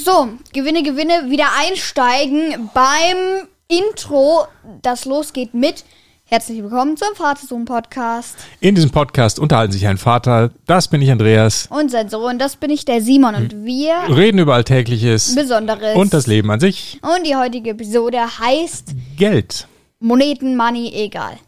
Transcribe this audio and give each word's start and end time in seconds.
So, 0.00 0.28
Gewinne, 0.52 0.84
Gewinne, 0.84 1.28
wieder 1.28 1.46
einsteigen 1.58 2.70
beim 2.72 3.48
Intro, 3.66 4.46
das 4.80 5.04
losgeht 5.04 5.54
mit 5.54 5.84
Herzlich 6.30 6.62
willkommen 6.62 6.96
zum 6.96 7.08
Vater-Sohn-Podcast. 7.14 8.36
In 8.60 8.74
diesem 8.74 8.90
Podcast 8.90 9.38
unterhalten 9.38 9.72
sich 9.72 9.86
ein 9.88 9.96
Vater, 9.98 10.50
das 10.66 10.86
bin 10.88 11.00
ich 11.02 11.10
Andreas, 11.10 11.66
Und 11.70 11.90
sein 11.90 12.10
Sohn, 12.10 12.38
das 12.38 12.56
bin 12.56 12.70
ich, 12.70 12.84
der 12.84 13.00
Simon. 13.00 13.34
Und 13.34 13.64
wir, 13.64 13.94
reden 14.14 14.38
über 14.38 14.54
Alltägliches 14.54 15.34
Besonderes. 15.34 15.96
und 15.96 16.12
das 16.14 16.26
Leben 16.26 16.50
an 16.50 16.60
sich. 16.60 17.00
Und 17.02 17.26
die 17.26 17.34
heutige 17.34 17.70
Episode 17.70 18.18
heißt 18.38 18.94
Geld. 19.16 19.66
Moneten, 20.00 20.56
Money, 20.56 20.92
egal. 20.94 21.38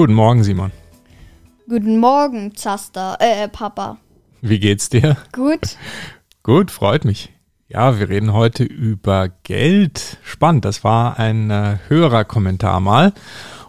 Guten 0.00 0.14
Morgen, 0.14 0.42
Simon. 0.42 0.72
Guten 1.68 1.98
Morgen, 1.98 2.56
Zaster, 2.56 3.18
äh, 3.20 3.48
Papa. 3.48 3.98
Wie 4.40 4.58
geht's 4.58 4.88
dir? 4.88 5.18
Gut? 5.30 5.76
Gut, 6.42 6.70
freut 6.70 7.04
mich. 7.04 7.34
Ja, 7.68 7.98
wir 7.98 8.08
reden 8.08 8.32
heute 8.32 8.64
über 8.64 9.28
Geld. 9.28 10.16
Spannend, 10.22 10.64
das 10.64 10.84
war 10.84 11.18
ein 11.18 11.50
äh, 11.50 11.76
höherer 11.88 12.24
Kommentar 12.24 12.80
mal. 12.80 13.12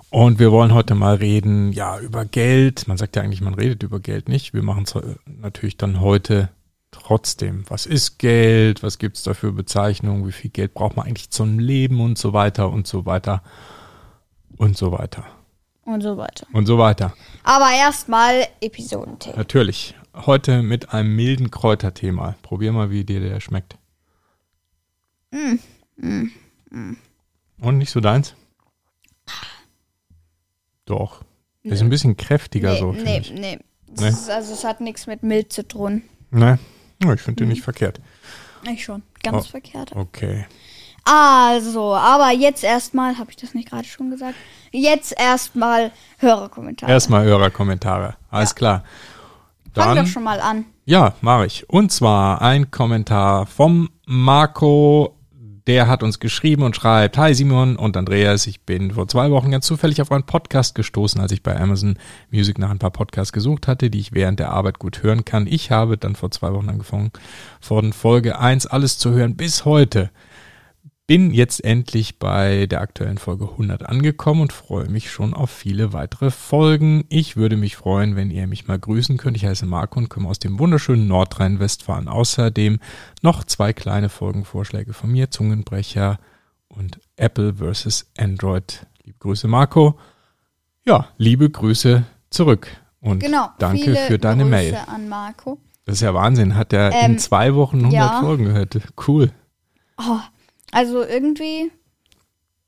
Und 0.10 0.40
wir 0.40 0.54
wollen 0.54 0.74
heute 0.74 0.96
mal 0.96 1.16
reden, 1.16 1.74
ja, 1.74 2.00
über 2.00 2.24
Geld. 2.24 2.88
Man 2.88 2.96
sagt 2.96 3.18
ja 3.18 3.24
eigentlich, 3.24 3.42
man 3.42 3.56
redet 3.56 3.84
über 3.84 4.00
Geld 4.00 4.30
nicht. 4.30 4.54
Wir 4.54 4.64
machen 4.64 4.86
es 4.86 4.96
natürlich 5.26 5.76
dann 5.76 6.00
heute 6.00 6.48
trotzdem. 6.92 7.66
Was 7.68 7.86
ist 7.86 8.20
Geld? 8.20 8.84
Was 8.84 9.00
gibt's 9.00 9.24
da 9.24 9.34
für 9.34 9.52
Bezeichnungen? 9.52 10.26
Wie 10.26 10.32
viel 10.32 10.52
Geld 10.52 10.76
braucht 10.76 10.96
man 10.96 11.08
eigentlich 11.08 11.30
zum 11.30 11.60
Leben 11.60 12.00
und 12.00 12.18
so 12.18 12.32
weiter 12.32 12.70
und 12.70 12.88
so 12.88 13.06
weiter 13.06 13.44
und 14.56 14.78
so 14.78 14.94
weiter 14.94 15.26
Und 15.92 16.02
so 16.02 16.18
weiter. 16.18 16.48
und 16.54 16.66
so 16.66 16.78
weiter. 16.78 17.14
Aber 17.44 17.70
erstmal 17.72 18.48
Episodentipp. 18.62 19.36
Natürlich. 19.36 19.96
Heute 20.14 20.62
mit 20.64 20.94
einem 20.94 21.16
milden 21.16 21.52
Kräuterthema. 21.52 22.36
Probier 22.42 22.72
mal, 22.74 22.90
wie 22.92 23.04
dir 23.04 23.20
der 23.20 23.40
schmeckt. 23.40 23.78
Und 27.60 27.78
nicht 27.78 27.92
so 27.92 28.00
deins? 28.00 28.36
Doch. 30.86 31.24
Der 31.64 31.74
ist 31.74 31.82
ein 31.82 31.90
bisschen 31.90 32.18
kräftiger 32.18 32.74
nee, 32.74 32.80
so, 32.80 32.92
nee, 32.92 33.20
ich. 33.20 33.32
nee. 33.32 33.60
Nee? 34.00 34.08
Ist, 34.08 34.30
also 34.30 34.54
es 34.54 34.64
hat 34.64 34.82
nichts 34.82 35.06
mit 35.08 35.22
mild 35.24 35.52
zu 35.54 35.68
tun. 35.68 36.04
Ne? 36.32 36.58
Ja, 37.04 37.14
ich 37.14 37.22
finde 37.22 37.44
den 37.44 37.50
nicht 37.50 37.62
verkehrt. 37.62 38.00
Ich 38.72 38.84
schon. 38.84 39.04
Ganz 39.24 39.48
Oh. 39.48 39.50
verkehrt. 39.52 39.92
Okay. 39.96 40.46
Also, 41.04 41.96
aber 41.96 42.32
jetzt 42.32 42.64
erstmal, 42.64 43.18
habe 43.18 43.32
ich 43.32 43.38
das 43.38 43.54
nicht 43.54 43.70
gerade 43.70 43.86
schon 43.86 44.12
gesagt? 44.12 44.36
Jetzt 44.72 45.14
erstmal 45.20 45.92
Hörerkommentare. 46.20 46.92
Erstmal 46.92 47.24
Hörerkommentare. 47.26 48.16
Alles 48.30 48.56
klar. 48.56 48.84
Fang 49.74 49.96
Dann, 49.96 50.06
doch 50.06 50.12
schon 50.12 50.24
mal 50.24 50.40
an. 50.42 50.66
ja, 50.86 51.14
mache 51.22 51.46
ich. 51.46 51.70
Und 51.70 51.92
zwar 51.92 52.42
ein 52.42 52.72
Kommentar 52.72 53.46
vom 53.46 53.90
Marco. 54.06 55.16
Der 55.68 55.88
hat 55.88 56.02
uns 56.04 56.20
geschrieben 56.20 56.64
und 56.64 56.76
schreibt, 56.76 57.18
Hi 57.18 57.34
Simon 57.36 57.76
und 57.78 57.96
Andreas, 57.96 58.48
ich 58.48 58.62
bin 58.62 58.92
vor 58.92 59.08
zwei 59.08 59.30
Wochen 59.30 59.52
ganz 59.52 59.66
zufällig 59.68 60.02
auf 60.02 60.12
einen 60.12 60.26
Podcast 60.26 60.74
gestoßen, 60.76 61.22
als 61.22 61.32
ich 61.32 61.44
bei 61.44 61.58
Amazon 61.58 61.98
Music 62.32 62.58
nach 62.58 62.72
ein 62.72 62.80
paar 62.80 62.90
Podcasts 62.92 63.32
gesucht 63.32 63.68
hatte, 63.68 63.90
die 63.90 64.00
ich 64.00 64.14
während 64.14 64.40
der 64.40 64.52
Arbeit 64.52 64.80
gut 64.80 65.04
hören 65.04 65.24
kann. 65.24 65.46
Ich 65.48 65.70
habe 65.72 65.98
dann 65.98 66.16
vor 66.16 66.32
zwei 66.32 66.52
Wochen 66.52 66.68
angefangen, 66.68 67.12
von 67.62 67.94
Folge 67.94 68.40
1 68.40 68.66
alles 68.66 68.98
zu 68.98 69.12
hören 69.12 69.36
bis 69.36 69.64
heute. 69.64 70.10
Bin 71.12 71.34
jetzt 71.34 71.62
endlich 71.66 72.20
bei 72.20 72.68
der 72.68 72.80
aktuellen 72.80 73.18
Folge 73.18 73.44
100 73.44 73.84
angekommen 73.86 74.40
und 74.40 74.54
freue 74.54 74.88
mich 74.88 75.12
schon 75.12 75.34
auf 75.34 75.50
viele 75.50 75.92
weitere 75.92 76.32
Folgen. 76.32 77.04
Ich 77.10 77.36
würde 77.36 77.58
mich 77.58 77.76
freuen, 77.76 78.16
wenn 78.16 78.32
ihr 78.32 78.48
mich 78.48 78.70
mal 78.70 78.80
grüßen 78.80 79.18
könnt. 79.18 79.36
Ich 79.36 79.46
heiße 79.46 79.66
Marco 79.66 80.00
und 80.00 80.08
komme 80.08 80.30
aus 80.30 80.40
dem 80.40 80.58
wunderschönen 80.58 81.10
Nordrhein-Westfalen. 81.10 82.08
Außerdem 82.08 82.80
noch 83.22 83.44
zwei 83.44 83.74
kleine 83.74 84.08
Folgenvorschläge 84.08 84.94
von 84.94 85.12
mir, 85.12 85.30
Zungenbrecher 85.30 86.18
und 86.70 87.02
Apple 87.18 87.56
versus 87.56 88.10
Android. 88.18 88.88
Liebe 89.04 89.18
Grüße, 89.20 89.50
Marco. 89.50 90.00
Ja, 90.86 91.10
liebe 91.18 91.50
Grüße 91.50 92.06
zurück 92.30 92.70
und 93.02 93.20
Genau. 93.20 93.50
danke 93.60 93.98
für 93.98 94.18
deine 94.18 94.44
Grüße 94.44 94.50
Mail. 94.50 94.78
an 94.88 95.10
Marco. 95.10 95.58
Das 95.84 95.96
ist 95.96 96.04
ja 96.04 96.14
Wahnsinn. 96.14 96.56
Hat 96.56 96.72
er 96.72 96.94
Ähm, 96.94 97.12
in 97.12 97.20
zwei 97.20 97.54
Wochen 97.54 97.80
100 97.80 97.94
ja. 97.94 98.22
Folgen 98.22 98.46
gehört. 98.46 98.80
Cool. 99.06 99.30
Oh, 99.98 100.20
also 100.72 101.04
irgendwie 101.04 101.72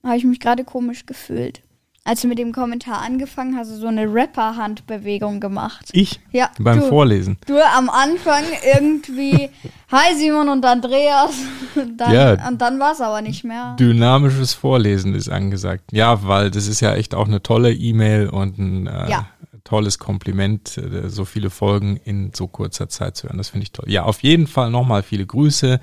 habe 0.03 0.17
ich 0.17 0.23
mich 0.25 0.39
gerade 0.39 0.63
komisch 0.63 1.05
gefühlt. 1.05 1.61
Als 2.05 2.19
du 2.19 2.27
mit 2.27 2.37
dem 2.37 2.51
Kommentar 2.51 3.01
angefangen 3.01 3.55
hast, 3.55 3.69
hast 3.69 3.77
du 3.77 3.81
so 3.83 3.87
eine 3.87 4.13
Rapper-Handbewegung 4.13 5.39
gemacht. 5.39 5.89
Ich 5.93 6.19
Ja, 6.33 6.49
beim 6.59 6.79
du. 6.81 6.87
Vorlesen. 6.89 7.37
Du 7.47 7.57
am 7.65 7.89
Anfang 7.89 8.43
irgendwie, 8.75 9.49
hi 9.89 10.13
Simon 10.17 10.49
und 10.49 10.65
Andreas. 10.65 11.31
Und 11.75 11.95
dann, 12.01 12.11
Ja. 12.13 12.47
und 12.49 12.61
dann 12.61 12.77
war 12.79 12.91
es 12.91 12.99
aber 12.99 13.21
nicht 13.21 13.45
mehr. 13.45 13.77
Dynamisches 13.79 14.53
Vorlesen 14.53 15.15
ist 15.15 15.29
angesagt. 15.29 15.93
Ja, 15.93 16.27
weil 16.27 16.51
das 16.51 16.67
ist 16.67 16.81
ja 16.81 16.93
echt 16.93 17.15
auch 17.15 17.27
eine 17.27 17.41
tolle 17.41 17.71
E-Mail 17.73 18.27
und 18.27 18.57
ein 18.59 18.87
äh, 18.87 19.09
Ja. 19.09 19.27
tolles 19.63 19.97
Kompliment, 19.97 20.77
äh, 20.77 21.09
so 21.09 21.23
viele 21.23 21.49
Folgen 21.49 21.95
in 22.03 22.33
so 22.33 22.47
kurzer 22.47 22.89
Zeit 22.89 23.15
zu 23.15 23.27
hören. 23.29 23.37
Das 23.37 23.47
finde 23.49 23.63
ich 23.63 23.71
toll. 23.71 23.85
Ja, 23.89 24.03
auf 24.03 24.23
jeden 24.23 24.47
Fall 24.47 24.69
nochmal 24.71 25.03
viele 25.03 25.25
Grüße 25.25 25.79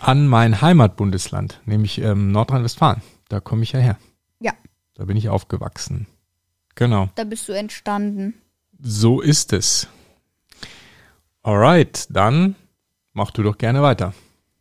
an 0.00 0.26
mein 0.28 0.60
Heimatbundesland, 0.60 1.60
nämlich 1.64 1.98
ähm, 1.98 2.30
Nordrhein-Westfalen. 2.32 3.02
Da 3.28 3.40
komme 3.40 3.62
ich 3.62 3.72
ja 3.72 3.80
her. 3.80 3.98
Ja, 4.40 4.52
Da 4.94 5.04
bin 5.04 5.16
ich 5.16 5.28
aufgewachsen. 5.28 6.06
Genau. 6.74 7.08
da 7.14 7.24
bist 7.24 7.48
du 7.48 7.52
entstanden. 7.52 8.34
So 8.78 9.20
ist 9.22 9.52
es. 9.54 9.88
Alright, 11.42 12.06
dann 12.10 12.54
mach 13.12 13.30
du 13.30 13.42
doch 13.42 13.56
gerne 13.56 13.80
weiter. 13.82 14.12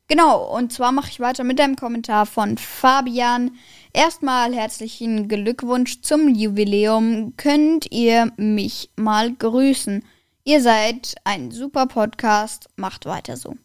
Genau, 0.07 0.55
und 0.55 0.71
zwar 0.71 0.91
mache 0.91 1.09
ich 1.09 1.19
weiter 1.19 1.43
mit 1.43 1.59
einem 1.59 1.75
Kommentar 1.75 2.25
von 2.27 2.57
Fabian. 2.57 3.51
Erstmal 3.91 4.53
herzlichen 4.53 5.27
Glückwunsch 5.27 6.01
zum 6.01 6.29
Jubiläum. 6.33 7.33
Könnt 7.37 7.91
ihr 7.91 8.31
mich 8.37 8.91
mal 8.95 9.33
grüßen? 9.33 10.03
Ihr 10.43 10.61
seid 10.61 11.15
ein 11.23 11.49
super 11.49 11.87
Podcast. 11.87 12.69
Macht 12.75 13.05
weiter 13.07 13.35
so. 13.35 13.55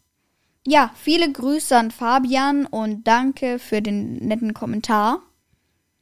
Ja, 0.70 0.92
viele 0.94 1.32
Grüße 1.32 1.76
an 1.76 1.90
Fabian 1.90 2.64
und 2.64 3.08
danke 3.08 3.58
für 3.58 3.82
den 3.82 4.18
netten 4.18 4.54
Kommentar. 4.54 5.18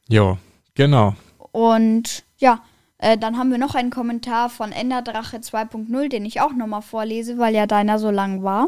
Jo, 0.07 0.37
genau. 0.75 1.15
Und 1.51 2.23
ja, 2.37 2.61
äh, 2.99 3.17
dann 3.17 3.39
haben 3.39 3.49
wir 3.49 3.57
noch 3.57 3.73
einen 3.73 3.89
Kommentar 3.89 4.51
von 4.51 4.71
Enderdrache 4.71 5.37
2.0, 5.37 6.09
den 6.09 6.23
ich 6.23 6.39
auch 6.39 6.53
nochmal 6.53 6.83
vorlese, 6.83 7.39
weil 7.39 7.55
ja 7.55 7.65
deiner 7.65 7.97
so 7.97 8.11
lang 8.11 8.43
war. 8.43 8.67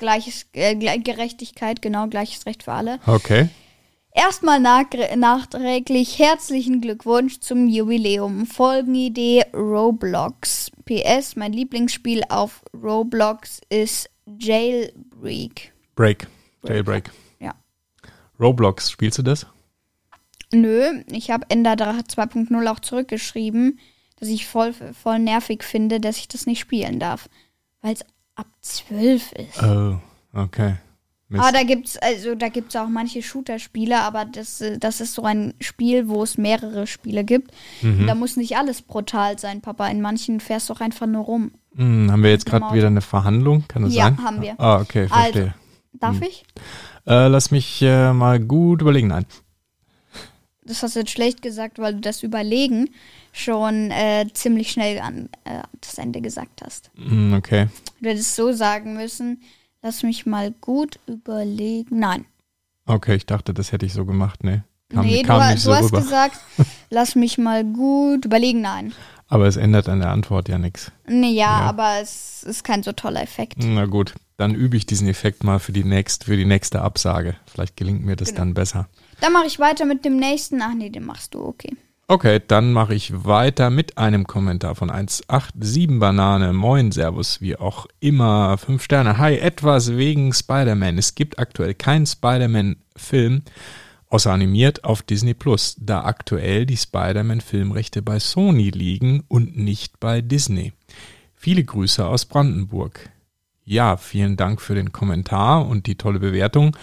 Gleiches, 0.00 0.46
äh, 0.54 0.74
Gerechtigkeit, 0.74 1.82
genau, 1.82 2.08
gleiches 2.08 2.44
Recht 2.44 2.64
für 2.64 2.72
alle. 2.72 2.98
Okay. 3.06 3.48
Erstmal 4.12 4.58
nach, 4.58 4.86
nachträglich 5.14 6.18
herzlichen 6.18 6.80
Glückwunsch 6.80 7.38
zum 7.38 7.68
Jubiläum. 7.68 8.46
Folgenidee 8.46 9.44
Roblox. 9.54 10.72
PS, 10.84 11.36
mein 11.36 11.52
Lieblingsspiel 11.52 12.24
auf 12.28 12.64
Roblox 12.74 13.60
ist 13.70 14.10
Jailbreak. 14.26 15.72
Break. 15.94 16.26
Jailbreak. 16.64 17.10
Ja. 17.40 17.54
Roblox, 18.38 18.90
spielst 18.90 19.18
du 19.18 19.22
das? 19.22 19.46
Nö, 20.52 21.02
ich 21.10 21.30
habe 21.30 21.46
Enderdrache 21.48 22.00
2.0 22.02 22.70
auch 22.70 22.80
zurückgeschrieben, 22.80 23.78
dass 24.16 24.28
ich 24.28 24.46
voll, 24.46 24.72
voll 24.72 25.18
nervig 25.18 25.64
finde, 25.64 25.98
dass 25.98 26.18
ich 26.18 26.28
das 26.28 26.46
nicht 26.46 26.60
spielen 26.60 27.00
darf. 27.00 27.28
Weil 27.80 27.94
es 27.94 28.04
ab 28.34 28.46
12 28.60 29.32
ist. 29.32 29.62
Oh, 29.62 29.98
okay. 30.32 30.76
Mist. 31.32 31.42
Aber 31.42 31.52
da 31.52 31.62
gibt's, 31.64 31.96
also 31.98 32.34
da 32.34 32.48
gibt's 32.48 32.76
auch 32.76 32.88
manche 32.88 33.22
Shooter-Spiele, 33.22 33.98
aber 34.00 34.24
das, 34.24 34.60
äh, 34.60 34.78
das 34.78 35.00
ist 35.00 35.14
so 35.14 35.22
ein 35.24 35.54
Spiel, 35.60 36.08
wo 36.08 36.22
es 36.22 36.38
mehrere 36.38 36.86
Spiele 36.86 37.24
gibt. 37.24 37.50
Mhm. 37.80 38.06
Da 38.06 38.14
muss 38.14 38.36
nicht 38.36 38.56
alles 38.56 38.82
brutal 38.82 39.38
sein, 39.38 39.60
Papa. 39.60 39.88
In 39.88 40.00
manchen 40.00 40.38
fährst 40.40 40.68
du 40.68 40.74
auch 40.74 40.80
einfach 40.80 41.06
nur 41.06 41.24
rum. 41.24 41.50
Hm, 41.74 42.10
haben 42.12 42.22
wir 42.22 42.30
jetzt 42.30 42.46
gerade 42.46 42.62
Genau. 42.64 42.74
wieder 42.74 42.86
eine 42.88 43.00
Verhandlung? 43.00 43.64
Kann 43.66 43.82
das 43.82 43.94
Ja, 43.94 44.04
sein? 44.04 44.22
haben 44.22 44.42
wir. 44.42 44.54
Ah, 44.60 44.80
okay, 44.80 45.08
Also, 45.10 45.14
verstehe. 45.32 45.54
Darf 45.94 46.16
Hm. 46.16 46.22
ich? 46.22 46.44
Äh, 47.06 47.28
lass 47.28 47.50
mich 47.50 47.82
äh, 47.82 48.12
mal 48.12 48.38
gut 48.38 48.80
überlegen. 48.82 49.08
Nein. 49.08 49.26
Das 50.64 50.82
hast 50.82 50.94
du 50.94 51.00
jetzt 51.00 51.10
schlecht 51.10 51.42
gesagt, 51.42 51.78
weil 51.80 51.94
du 51.94 52.00
das 52.00 52.22
Überlegen 52.22 52.90
schon 53.32 53.90
äh, 53.90 54.26
ziemlich 54.32 54.70
schnell 54.70 55.00
an 55.00 55.28
äh, 55.44 55.62
das 55.80 55.98
Ende 55.98 56.20
gesagt 56.20 56.60
hast. 56.64 56.90
Hm, 56.96 57.34
okay. 57.34 57.66
Du 58.00 58.08
hättest 58.10 58.36
so 58.36 58.52
sagen 58.52 58.94
müssen, 58.94 59.40
lass 59.82 60.02
mich 60.02 60.26
mal 60.26 60.52
gut 60.60 60.98
überlegen. 61.06 61.98
Nein. 61.98 62.24
Okay, 62.86 63.14
ich 63.16 63.26
dachte, 63.26 63.54
das 63.54 63.72
hätte 63.72 63.86
ich 63.86 63.92
so 63.92 64.04
gemacht. 64.04 64.42
Nee. 64.44 64.62
Kam, 64.90 65.06
nee, 65.06 65.22
kam 65.22 65.40
du, 65.40 65.46
nicht 65.46 65.58
du 65.58 65.70
so 65.70 65.74
hast 65.74 65.84
rüber. 65.86 66.00
gesagt, 66.00 66.38
lass 66.90 67.14
mich 67.14 67.38
mal 67.38 67.64
gut 67.64 68.24
überlegen. 68.24 68.60
Nein. 68.60 68.92
Aber 69.28 69.46
es 69.46 69.56
ändert 69.56 69.88
an 69.88 70.00
der 70.00 70.10
Antwort 70.10 70.48
ja 70.50 70.58
nichts. 70.58 70.92
Nee, 71.08 71.30
ja, 71.32 71.48
aber 71.48 72.00
es 72.02 72.42
ist 72.42 72.64
kein 72.64 72.82
so 72.82 72.92
toller 72.92 73.22
Effekt. 73.22 73.56
Na 73.64 73.86
gut, 73.86 74.14
dann 74.36 74.54
übe 74.54 74.76
ich 74.76 74.84
diesen 74.84 75.08
Effekt 75.08 75.42
mal 75.42 75.58
für 75.58 75.72
die, 75.72 75.84
nächst, 75.84 76.24
für 76.24 76.36
die 76.36 76.44
nächste 76.44 76.82
Absage. 76.82 77.36
Vielleicht 77.46 77.76
gelingt 77.78 78.04
mir 78.04 78.16
das 78.16 78.28
Genau. 78.28 78.40
dann 78.40 78.54
besser. 78.54 78.88
Dann 79.22 79.32
mache 79.32 79.46
ich 79.46 79.58
weiter 79.58 79.86
mit 79.86 80.04
dem 80.04 80.16
nächsten. 80.16 80.60
Ach 80.60 80.74
nee, 80.74 80.90
den 80.90 81.04
machst 81.06 81.34
du, 81.34 81.42
okay. 81.44 81.74
Okay, 82.12 82.42
dann 82.46 82.74
mache 82.74 82.94
ich 82.94 83.24
weiter 83.24 83.70
mit 83.70 83.96
einem 83.96 84.26
Kommentar 84.26 84.74
von 84.74 84.90
187 84.90 85.98
Banane. 85.98 86.52
Moin, 86.52 86.92
Servus, 86.92 87.40
wie 87.40 87.56
auch 87.56 87.86
immer. 88.00 88.58
Fünf 88.58 88.82
Sterne. 88.82 89.16
Hi, 89.16 89.38
etwas 89.38 89.96
wegen 89.96 90.34
Spider-Man. 90.34 90.98
Es 90.98 91.14
gibt 91.14 91.38
aktuell 91.38 91.72
keinen 91.72 92.04
Spider-Man-Film, 92.04 93.44
außer 94.10 94.30
animiert, 94.30 94.84
auf 94.84 95.00
Disney 95.00 95.32
Plus, 95.32 95.74
da 95.80 96.04
aktuell 96.04 96.66
die 96.66 96.76
Spider-Man-Filmrechte 96.76 98.02
bei 98.02 98.18
Sony 98.18 98.68
liegen 98.68 99.24
und 99.28 99.56
nicht 99.56 99.98
bei 99.98 100.20
Disney. 100.20 100.74
Viele 101.34 101.64
Grüße 101.64 102.04
aus 102.04 102.26
Brandenburg. 102.26 103.08
Ja, 103.64 103.96
vielen 103.96 104.36
Dank 104.36 104.60
für 104.60 104.74
den 104.74 104.92
Kommentar 104.92 105.66
und 105.66 105.86
die 105.86 105.96
tolle 105.96 106.18
Bewertung. 106.18 106.76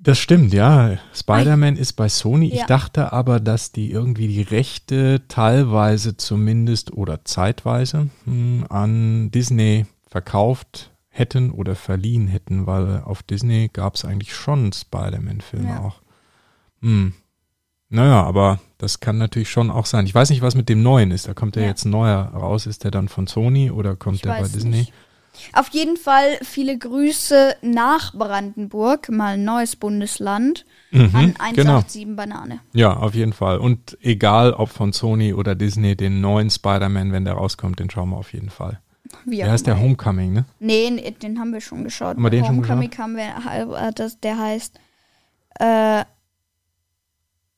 Das 0.00 0.18
stimmt, 0.18 0.54
ja. 0.54 0.96
Spider-Man 1.12 1.76
ist 1.76 1.94
bei 1.94 2.08
Sony. 2.08 2.48
Ich 2.48 2.60
Ja. 2.60 2.66
dachte 2.66 3.12
aber, 3.12 3.40
dass 3.40 3.72
die 3.72 3.90
irgendwie 3.90 4.28
die 4.28 4.42
Rechte 4.42 5.22
teilweise 5.26 6.16
zumindest 6.16 6.92
oder 6.92 7.24
zeitweise 7.24 8.08
hm, 8.24 8.64
an 8.68 9.30
Disney 9.32 9.86
verkauft 10.06 10.92
hätten 11.08 11.50
oder 11.50 11.74
verliehen 11.74 12.28
hätten, 12.28 12.66
weil 12.66 13.02
auf 13.04 13.24
Disney 13.24 13.70
gab 13.72 13.96
es 13.96 14.04
eigentlich 14.04 14.34
schon 14.34 14.72
Spider-Man-Filme 14.72 15.68
Ja. 15.68 15.80
auch. 15.80 16.00
Hm. 16.80 17.14
Naja, 17.90 18.22
aber 18.22 18.60
das 18.76 19.00
kann 19.00 19.18
natürlich 19.18 19.50
schon 19.50 19.70
auch 19.70 19.86
sein. 19.86 20.06
Ich 20.06 20.14
weiß 20.14 20.30
nicht, 20.30 20.42
was 20.42 20.54
mit 20.54 20.68
dem 20.68 20.82
neuen 20.82 21.10
ist. 21.10 21.26
Da 21.26 21.34
kommt 21.34 21.56
ja, 21.56 21.62
Ja. 21.62 21.68
jetzt 21.68 21.86
ein 21.86 21.90
neuer 21.90 22.18
raus. 22.20 22.66
Ist 22.66 22.84
der 22.84 22.90
dann 22.92 23.08
von 23.08 23.26
Sony 23.26 23.70
oder 23.70 23.96
kommt 23.96 24.16
Ich 24.16 24.22
der 24.22 24.32
bei 24.32 24.42
Disney? 24.42 24.70
nicht. 24.70 24.92
Auf 25.52 25.68
jeden 25.70 25.96
Fall 25.96 26.38
viele 26.42 26.76
Grüße 26.76 27.56
nach 27.62 28.12
Brandenburg, 28.14 29.08
mal 29.08 29.34
ein 29.34 29.44
neues 29.44 29.76
Bundesland, 29.76 30.64
Mhm, 30.90 31.14
an 31.14 31.34
genau. 31.54 31.76
187 31.82 32.16
Banane. 32.16 32.60
Ja, 32.72 32.96
auf 32.96 33.14
jeden 33.14 33.34
Fall. 33.34 33.58
Und 33.58 33.98
egal 34.00 34.54
ob 34.54 34.70
von 34.70 34.92
Sony 34.94 35.34
oder 35.34 35.54
Disney, 35.54 35.96
den 35.96 36.20
neuen 36.22 36.48
Spider-Man, 36.48 37.12
wenn 37.12 37.24
der 37.26 37.34
rauskommt, 37.34 37.78
den 37.78 37.90
schauen 37.90 38.08
wir 38.10 38.16
auf 38.16 38.32
jeden 38.32 38.48
Fall. 38.48 38.80
Wie 39.26 39.36
Der 39.38 39.50
heißt 39.52 39.66
der. 39.66 39.78
Homecoming, 39.78 40.32
ne? 40.32 40.44
Nee, 40.60 41.14
den 41.22 41.38
haben 41.38 41.52
wir 41.52 41.60
schon 41.60 41.84
geschaut. 41.84 42.16
Haben 42.16 42.22
wir 42.22 42.30
den 42.30 42.44
schon 42.46 42.56
Homecoming 42.56 42.90
haben 42.98 43.16
wir, 43.16 43.88
äh, 43.88 43.92
das, 43.94 44.18
der 44.20 44.38
heißt, 44.38 44.78
äh, 45.60 46.04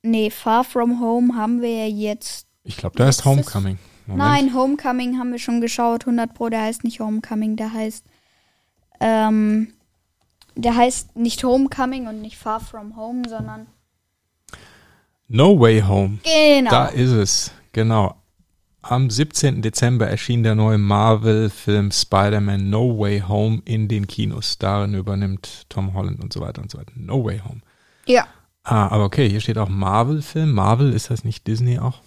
nee, 0.02 0.30
Far 0.30 0.64
From 0.64 1.00
Home 1.00 1.34
haben 1.36 1.60
wir 1.62 1.86
ja 1.86 1.86
jetzt. 1.86 2.46
Ich 2.64 2.76
glaube, 2.76 2.96
der 2.96 3.06
heißt 3.06 3.24
Homecoming. 3.24 3.78
Moment. 4.06 4.28
Nein, 4.28 4.54
Homecoming 4.54 5.18
haben 5.18 5.32
wir 5.32 5.38
schon 5.38 5.60
geschaut, 5.60 6.02
100 6.02 6.34
Pro, 6.34 6.48
der 6.48 6.62
heißt 6.62 6.84
nicht 6.84 7.00
Homecoming, 7.00 7.56
der 7.56 7.72
heißt, 7.72 8.04
ähm, 9.00 9.72
der 10.56 10.76
heißt 10.76 11.16
nicht 11.16 11.42
Homecoming 11.44 12.06
und 12.08 12.20
nicht 12.20 12.36
Far 12.36 12.60
From 12.60 12.96
Home, 12.96 13.22
sondern, 13.28 13.66
No 15.28 15.58
Way 15.60 15.82
Home. 15.82 16.18
genau. 16.24 16.70
Da 16.70 16.86
ist 16.86 17.10
es. 17.12 17.52
Genau. 17.72 18.16
Am 18.82 19.10
17. 19.10 19.62
Dezember 19.62 20.08
erschien 20.08 20.42
der 20.42 20.54
neue 20.54 20.78
Marvel-Film 20.78 21.90
Spider-Man 21.92 22.68
No 22.70 22.98
Way 22.98 23.20
Home 23.28 23.62
in 23.64 23.86
den 23.88 24.06
Kinos. 24.08 24.58
Darin 24.58 24.94
übernimmt 24.94 25.66
Tom 25.68 25.94
Holland 25.94 26.20
und 26.20 26.32
so 26.32 26.40
weiter 26.40 26.62
und 26.62 26.70
so 26.70 26.78
weiter. 26.78 26.92
No 26.96 27.24
Way 27.24 27.40
Home. 27.46 27.60
ja, 28.06 28.26
Ah, 28.62 28.88
aber 28.88 29.04
okay, 29.04 29.28
hier 29.28 29.40
steht 29.40 29.56
auch 29.58 29.68
Marvel-Film. 29.70 30.52
Marvel, 30.52 30.92
ist 30.92 31.10
das 31.10 31.24
nicht 31.24 31.46
Disney 31.46 31.78
auch? 31.78 32.00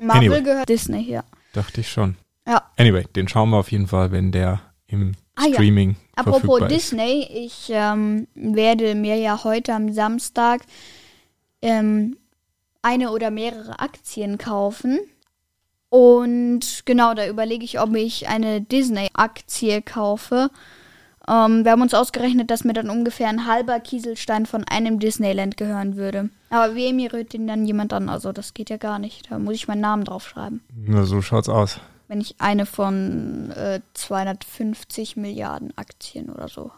Marvel 0.00 0.28
Anyway. 0.32 0.42
gehört 0.42 0.68
Disney 0.68 1.04
hier. 1.04 1.24
Dachte 1.52 1.80
ich 1.80 1.90
schon. 1.90 2.16
Ja. 2.46 2.62
Anyway, 2.76 3.04
den 3.14 3.28
schauen 3.28 3.50
wir 3.50 3.58
auf 3.58 3.70
jeden 3.70 3.86
Fall, 3.86 4.10
wenn 4.12 4.32
der 4.32 4.60
im 4.86 5.12
Ah, 5.36 5.46
ja. 5.46 5.54
Streaming 5.54 5.96
Apropos 6.16 6.40
verfügbar 6.40 6.70
ist. 6.70 6.76
Disney, 6.92 7.28
ich 7.32 7.70
ähm, 7.70 8.26
werde 8.34 8.94
mir 8.94 9.16
ja 9.16 9.42
heute 9.44 9.72
am 9.74 9.92
Samstag 9.92 10.62
ähm, 11.62 12.16
eine 12.82 13.10
oder 13.10 13.30
mehrere 13.30 13.78
Aktien 13.78 14.36
kaufen. 14.38 14.98
Und 15.88 16.82
genau, 16.84 17.14
da 17.14 17.26
überlege 17.26 17.64
ich, 17.64 17.80
ob 17.80 17.94
ich 17.96 18.28
eine 18.28 18.60
Disney-Aktie 18.60 19.82
kaufe. 19.82 20.50
Ähm, 21.28 21.64
wir 21.64 21.72
haben 21.72 21.82
uns 21.82 21.94
ausgerechnet, 21.94 22.50
dass 22.50 22.64
mir 22.64 22.72
dann 22.74 22.90
ungefähr 22.90 23.28
ein 23.28 23.46
halber 23.46 23.80
Kieselstein 23.80 24.46
von 24.46 24.64
einem 24.64 24.98
Disneyland 24.98 25.56
gehören 25.56 25.96
würde. 25.96 26.30
Aber 26.50 26.74
wem 26.74 26.98
rührt 27.00 27.32
den 27.32 27.46
dann 27.46 27.64
jemand 27.64 27.92
an? 27.92 28.08
Also 28.08 28.32
das 28.32 28.54
geht 28.54 28.70
ja 28.70 28.76
gar 28.76 28.98
nicht. 28.98 29.30
Da 29.30 29.38
muss 29.38 29.54
ich 29.54 29.68
meinen 29.68 29.80
Namen 29.80 30.04
draufschreiben. 30.04 30.60
Na, 30.74 31.04
so 31.04 31.22
schaut's 31.22 31.48
aus. 31.48 31.78
Wenn 32.08 32.20
ich 32.20 32.34
eine 32.40 32.66
von 32.66 33.52
äh, 33.52 33.80
250 33.94 35.16
Milliarden 35.16 35.72
Aktien 35.78 36.28
oder 36.28 36.48
so. 36.48 36.72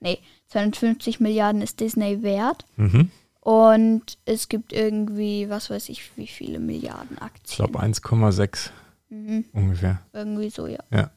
Nee, 0.00 0.18
250 0.48 1.20
Milliarden 1.20 1.62
ist 1.62 1.80
Disney 1.80 2.22
wert. 2.22 2.64
Mhm. 2.76 3.10
Und 3.40 4.18
es 4.24 4.48
gibt 4.48 4.72
irgendwie, 4.72 5.50
was 5.50 5.68
weiß 5.68 5.88
ich, 5.88 6.16
wie 6.16 6.28
viele 6.28 6.60
Milliarden 6.60 7.16
Ich 7.16 7.22
Aktien. 7.22 7.56
glaube 7.72 7.84
1,6 7.84 8.70
Mhm, 9.08 9.44
ungefähr. 9.52 10.00
irgendwie 10.14 10.48
so, 10.48 10.66
ja. 10.66 10.78
Ja. 10.90 11.10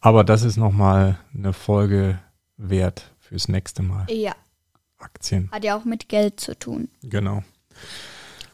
Aber 0.00 0.24
das 0.24 0.42
ist 0.42 0.56
nochmal 0.58 1.18
eine 1.34 1.52
Folge 1.52 2.18
wert 2.58 3.12
fürs 3.18 3.48
nächste 3.48 3.82
Mal. 3.82 4.04
Ja, 4.10 4.34
Aktien. 5.00 5.48
hat 5.52 5.64
ja 5.64 5.76
auch 5.76 5.84
mit 5.84 6.08
Geld 6.08 6.40
zu 6.40 6.58
tun. 6.58 6.88
Genau. 7.02 7.42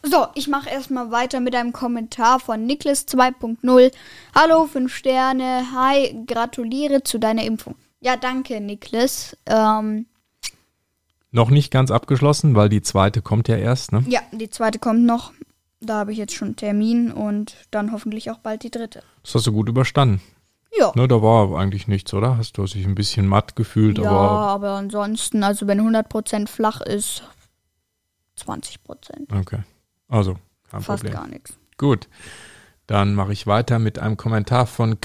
So, 0.03 0.27
ich 0.35 0.47
mache 0.47 0.69
erstmal 0.69 1.11
weiter 1.11 1.39
mit 1.39 1.53
einem 1.55 1.73
Kommentar 1.73 2.39
von 2.39 2.65
Niklas 2.65 3.07
2.0. 3.07 3.91
Hallo, 4.33 4.67
5 4.67 4.93
Sterne. 4.95 5.65
Hi, 5.75 6.15
gratuliere 6.25 7.03
zu 7.03 7.17
deiner 7.17 7.43
Impfung. 7.43 7.75
Ja, 7.99 8.15
danke, 8.15 8.61
Niklas. 8.61 9.35
Ähm, 9.47 10.05
Noch 11.31 11.49
nicht 11.49 11.71
ganz 11.71 11.91
abgeschlossen, 11.91 12.55
weil 12.55 12.69
die 12.69 12.81
zweite 12.81 13.21
kommt 13.21 13.47
ja 13.49 13.57
erst, 13.57 13.91
ne? 13.91 14.05
ja, 14.07 14.21
die 14.31 14.49
zweite 14.49 14.79
kommt 14.79 15.03
noch. 15.03 15.33
Da 15.79 15.95
habe 15.95 16.11
ich 16.11 16.17
jetzt 16.17 16.33
schon 16.33 16.49
einen 16.49 16.55
Termin 16.55 17.11
und 17.11 17.55
dann 17.69 17.91
hoffentlich 17.91 18.31
auch 18.31 18.39
bald 18.39 18.63
die 18.63 18.71
dritte. 18.71 19.03
Das 19.23 19.35
hast 19.35 19.47
du 19.47 19.51
gut 19.51 19.67
überstanden. 19.69 20.21
Ja. 20.77 20.91
Ne, 20.95 21.07
da 21.07 21.21
war 21.21 21.57
eigentlich 21.57 21.87
nichts, 21.87 22.13
oder? 22.13 22.37
Hast 22.37 22.57
du 22.57 22.63
dich 22.65 22.85
ein 22.85 22.95
bisschen 22.95 23.27
matt 23.27 23.55
gefühlt, 23.55 23.97
Ja, 23.97 24.09
aber 24.09 24.29
aber 24.47 24.69
ansonsten, 24.71 25.43
also 25.43 25.67
wenn 25.67 25.79
100% 25.81 26.47
flach 26.47 26.81
ist, 26.81 27.23
20%. 28.39 28.77
okay. 29.39 29.59
Also, 30.07 30.35
kein 30.69 30.81
Fast 30.81 31.03
Problem. 31.03 31.13
gar 31.13 31.27
nichts. 31.27 31.57
Gut. 31.77 32.07
Dann 32.85 33.15
mache 33.15 33.33
ich 33.33 33.47
weiter 33.47 33.79
mit 33.79 33.99
einem 33.99 34.15
Kommentar 34.15 34.65
von 34.67 34.91
Äh, 34.93 34.95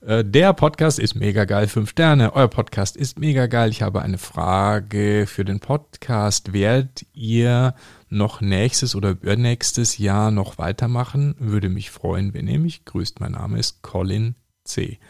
Der 0.00 0.52
Podcast 0.52 1.00
ist 1.00 1.16
mega 1.16 1.44
geil, 1.44 1.66
fünf 1.66 1.90
Sterne. 1.90 2.32
Euer 2.32 2.46
Podcast 2.46 2.96
ist 2.96 3.18
mega 3.18 3.46
geil. 3.46 3.70
Ich 3.70 3.82
habe 3.82 4.00
eine 4.00 4.16
Frage 4.18 5.26
für 5.26 5.44
den 5.44 5.58
Podcast. 5.58 6.52
Werdet 6.52 7.04
ihr 7.14 7.74
noch 8.08 8.40
nächstes 8.40 8.94
oder 8.94 9.10
übernächstes 9.10 9.98
Jahr 9.98 10.30
noch 10.30 10.56
weitermachen? 10.56 11.34
Würde 11.40 11.68
mich 11.68 11.90
freuen, 11.90 12.32
wenn 12.32 12.46
ihr 12.46 12.60
mich 12.60 12.84
grüßt. 12.84 13.18
Mein 13.18 13.32
Name 13.32 13.58
ist 13.58 13.82
Colin 13.82 14.36
C. 14.62 15.00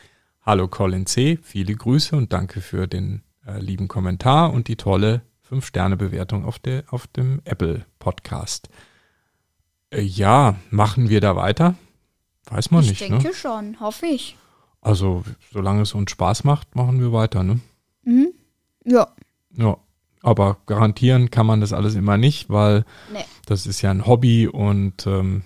Hallo 0.41 0.69
Colin 0.69 1.05
C. 1.05 1.39
Viele 1.43 1.75
Grüße 1.75 2.17
und 2.17 2.33
danke 2.33 2.63
für 2.63 2.87
den 2.89 3.23
äh, 3.47 3.61
lieben 3.61 3.89
Kommentar 3.89 4.55
und 4.55 4.69
die 4.69 4.77
tolle 4.77 5.21
fünf 5.43 5.67
Sterne 5.67 5.99
Bewertung 5.99 6.47
auf, 6.47 6.59
der, 6.59 6.85
auf 6.89 7.07
dem 7.09 7.43
Apple 7.45 7.85
Podcast. 7.99 8.71
Äh, 9.91 10.01
ja, 10.01 10.57
machen 10.71 11.11
wir 11.11 11.21
da 11.21 11.37
weiter? 11.37 11.75
Weiß 12.47 12.71
man 12.71 12.83
Ich 12.85 12.89
nicht, 12.89 13.01
denke 13.03 13.29
ne? 13.29 13.35
schon, 13.35 13.81
hoffe 13.81 14.07
ich. 14.07 14.39
Also, 14.81 15.25
solange 15.53 15.83
es 15.83 15.95
uns 15.95 16.11
Spaß 16.11 16.45
macht, 16.45 16.77
machen 16.77 17.01
wir 17.01 17.13
weiter, 17.13 17.43
ne? 17.43 17.61
Mhm. 18.05 18.33
Ja, 18.85 19.09
Ja. 19.53 19.77
Aber 20.23 20.59
garantieren 20.67 21.31
kann 21.31 21.47
man 21.47 21.61
das 21.61 21.73
alles 21.73 21.95
immer 21.95 22.17
nicht, 22.17 22.51
weil 22.51 22.85
nee. 23.13 23.25
das 23.47 23.67
ist 23.67 23.83
ja 23.83 23.91
ein 23.93 24.05
Hobby 24.05 24.49
und 24.49 25.07
ähm, 25.07 25.45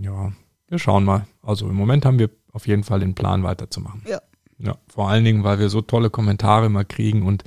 ja, 0.00 0.32
wir 0.68 0.78
schauen 0.78 1.04
mal. 1.04 1.26
Also 1.42 1.68
im 1.68 1.74
Moment 1.74 2.06
haben 2.06 2.20
wir 2.20 2.30
auf 2.52 2.68
jeden 2.68 2.84
Fall 2.84 3.00
den 3.00 3.14
Plan 3.14 3.42
weiterzumachen. 3.42 4.02
Ja. 4.08 4.20
Ja, 4.58 4.76
vor 4.88 5.10
allen 5.10 5.24
Dingen, 5.24 5.44
weil 5.44 5.58
wir 5.58 5.68
so 5.68 5.82
tolle 5.82 6.08
Kommentare 6.08 6.66
immer 6.66 6.84
kriegen 6.84 7.24
und 7.24 7.44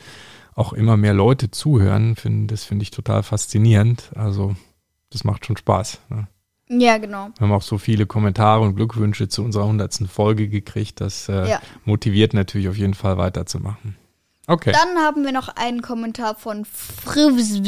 auch 0.54 0.74
immer 0.74 0.98
mehr 0.98 1.14
Leute 1.14 1.50
zuhören. 1.50 2.16
Find, 2.16 2.52
das 2.52 2.66
finde 2.66 2.84
ich 2.84 2.92
total 2.92 3.24
faszinierend. 3.24 4.12
Also, 4.16 4.56
das 5.10 5.24
macht 5.24 5.46
schon 5.46 5.58
Spaß. 5.58 6.02
Ne? 6.10 6.28
Ja, 6.72 6.98
genau. 7.00 7.30
Wir 7.38 7.42
haben 7.48 7.52
auch 7.52 7.64
so 7.64 7.78
viele 7.80 8.06
Kommentare 8.06 8.62
und 8.62 8.76
Glückwünsche 8.76 9.28
zu 9.28 9.44
unserer 9.44 9.66
hundertsten 9.66 10.08
Folge 10.08 10.48
gekriegt. 10.48 11.02
Das 11.02 11.28
äh, 11.28 11.50
Ja. 11.50 11.62
motiviert 11.84 12.34
natürlich 12.34 12.70
auf 12.70 12.78
jeden 12.78 12.94
Fall 12.94 13.18
weiterzumachen. 13.18 13.96
Okay. 14.48 14.72
Dann 14.72 15.04
haben 15.04 15.24
wir 15.26 15.32
noch 15.32 15.50
einen 15.50 15.82
Kommentar 15.82 16.36
von 16.36 16.66
Frivs 16.66 17.60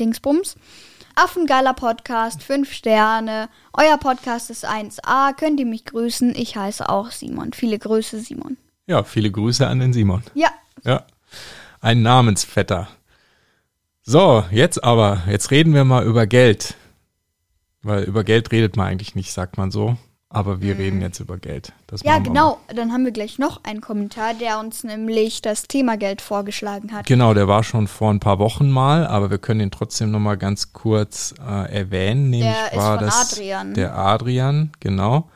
Dingsbums. 0.00 0.56
Affengeiler 1.14 1.74
Podcast, 1.74 2.42
5 2.42 2.72
Sterne. 2.72 3.48
Euer 3.72 3.98
Podcast 3.98 4.50
ist 4.50 4.66
1A. 4.68 5.32
Könnt 5.34 5.60
ihr 5.60 5.66
mich 5.66 5.84
grüßen? 5.84 6.34
Ich 6.34 6.56
heiße 6.56 6.88
auch 6.88 7.10
Simon. 7.12 7.52
Viele 7.52 7.78
Grüße, 7.78 8.18
Simon. 8.18 8.56
Ja, 8.86 9.04
viele 9.04 9.30
Grüße 9.30 9.66
an 9.66 9.78
den 9.78 9.92
Simon. 9.92 10.22
Ja, 10.34 10.48
Ja, 10.84 11.04
ein 11.80 12.02
Namensvetter. 12.02 12.88
So, 14.02 14.44
jetzt 14.50 14.82
aber, 14.82 15.22
jetzt 15.28 15.50
reden 15.50 15.72
wir 15.72 15.84
mal 15.84 16.04
über 16.04 16.26
Geld. 16.26 16.74
Weil 17.84 18.04
über 18.04 18.24
Geld 18.24 18.50
redet 18.50 18.76
man 18.76 18.86
eigentlich 18.86 19.14
nicht, 19.14 19.32
sagt 19.32 19.56
man 19.56 19.70
so. 19.70 19.96
Aber 20.30 20.60
wir 20.60 20.76
reden 20.76 21.00
jetzt 21.00 21.20
über 21.20 21.36
Geld. 21.38 21.72
Das 21.86 22.02
Ja, 22.02 22.18
genau. 22.18 22.58
Dann 22.74 22.92
haben 22.92 23.04
wir 23.04 23.12
gleich 23.12 23.38
noch 23.38 23.62
einen 23.62 23.80
Kommentar, 23.80 24.34
der 24.34 24.58
uns 24.58 24.82
nämlich 24.82 25.42
das 25.42 25.68
Thema 25.68 25.96
Geld 25.96 26.20
vorgeschlagen 26.20 26.92
hat. 26.92 27.06
Genau, 27.06 27.34
der 27.34 27.46
war 27.46 27.62
schon 27.62 27.86
vor 27.86 28.10
ein 28.10 28.18
paar 28.18 28.40
Wochen 28.40 28.68
mal, 28.68 29.06
aber 29.06 29.30
wir 29.30 29.38
können 29.38 29.60
ihn 29.60 29.70
trotzdem 29.70 30.10
noch 30.10 30.18
mal 30.18 30.36
ganz 30.36 30.72
kurz 30.72 31.36
äh, 31.38 31.72
erwähnen. 31.72 32.30
Nämlich 32.30 32.52
Der 32.52 32.72
ist 32.72 32.78
war 32.78 32.98
von 32.98 33.06
das 33.06 33.32
Adrian. 33.32 33.74
der 33.74 33.96
Adrian, 33.96 34.72
genau. 34.80 35.28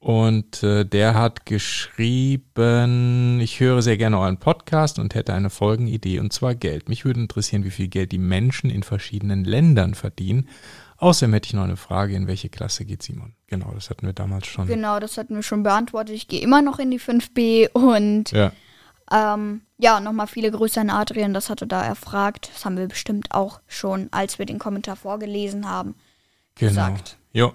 Und 0.00 0.64
äh, 0.64 0.84
der 0.84 1.14
hat 1.14 1.46
geschrieben, 1.46 3.38
ich 3.40 3.60
höre 3.60 3.82
sehr 3.82 3.96
gerne 3.96 4.18
euren 4.18 4.38
Podcast 4.38 4.98
und 4.98 5.14
hätte 5.14 5.32
eine 5.32 5.48
Folgenidee 5.48 6.18
und 6.18 6.32
zwar 6.32 6.56
Geld. 6.56 6.88
Mich 6.88 7.04
würde 7.04 7.20
interessieren, 7.20 7.64
wie 7.64 7.70
viel 7.70 7.88
Geld 7.88 8.10
die 8.10 8.18
Menschen 8.18 8.68
in 8.68 8.82
verschiedenen 8.82 9.44
Ländern 9.44 9.94
verdienen. 9.94 10.48
Außerdem 10.96 11.32
hätte 11.34 11.46
ich 11.46 11.54
noch 11.54 11.64
eine 11.64 11.76
Frage, 11.76 12.14
in 12.14 12.26
welche 12.26 12.48
Klasse 12.48 12.84
geht 12.84 13.02
Simon? 13.02 13.34
Genau, 13.46 13.72
das 13.74 13.90
hatten 13.90 14.06
wir 14.06 14.12
damals 14.12 14.46
schon. 14.46 14.66
Genau, 14.66 15.00
das 15.00 15.18
hatten 15.18 15.34
wir 15.34 15.42
schon 15.42 15.62
beantwortet. 15.62 16.14
Ich 16.14 16.28
gehe 16.28 16.40
immer 16.40 16.62
noch 16.62 16.78
in 16.78 16.90
die 16.90 17.00
5b 17.00 17.70
und 17.72 18.30
Ja, 18.30 18.52
ähm, 19.10 19.62
ja, 19.78 20.00
nochmal 20.00 20.26
viele 20.26 20.50
Grüße 20.50 20.80
an 20.80 20.90
Adrian, 20.90 21.34
das 21.34 21.50
hatte 21.50 21.66
da 21.66 21.82
erfragt. 21.82 22.50
Das 22.54 22.64
haben 22.64 22.76
wir 22.76 22.88
bestimmt 22.88 23.32
auch 23.32 23.60
schon, 23.66 24.08
als 24.12 24.38
wir 24.38 24.46
den 24.46 24.58
Kommentar 24.58 24.96
vorgelesen 24.96 25.68
haben. 25.68 25.94
genau. 26.54 26.70
gesagt. 26.70 27.18
Jo. 27.32 27.52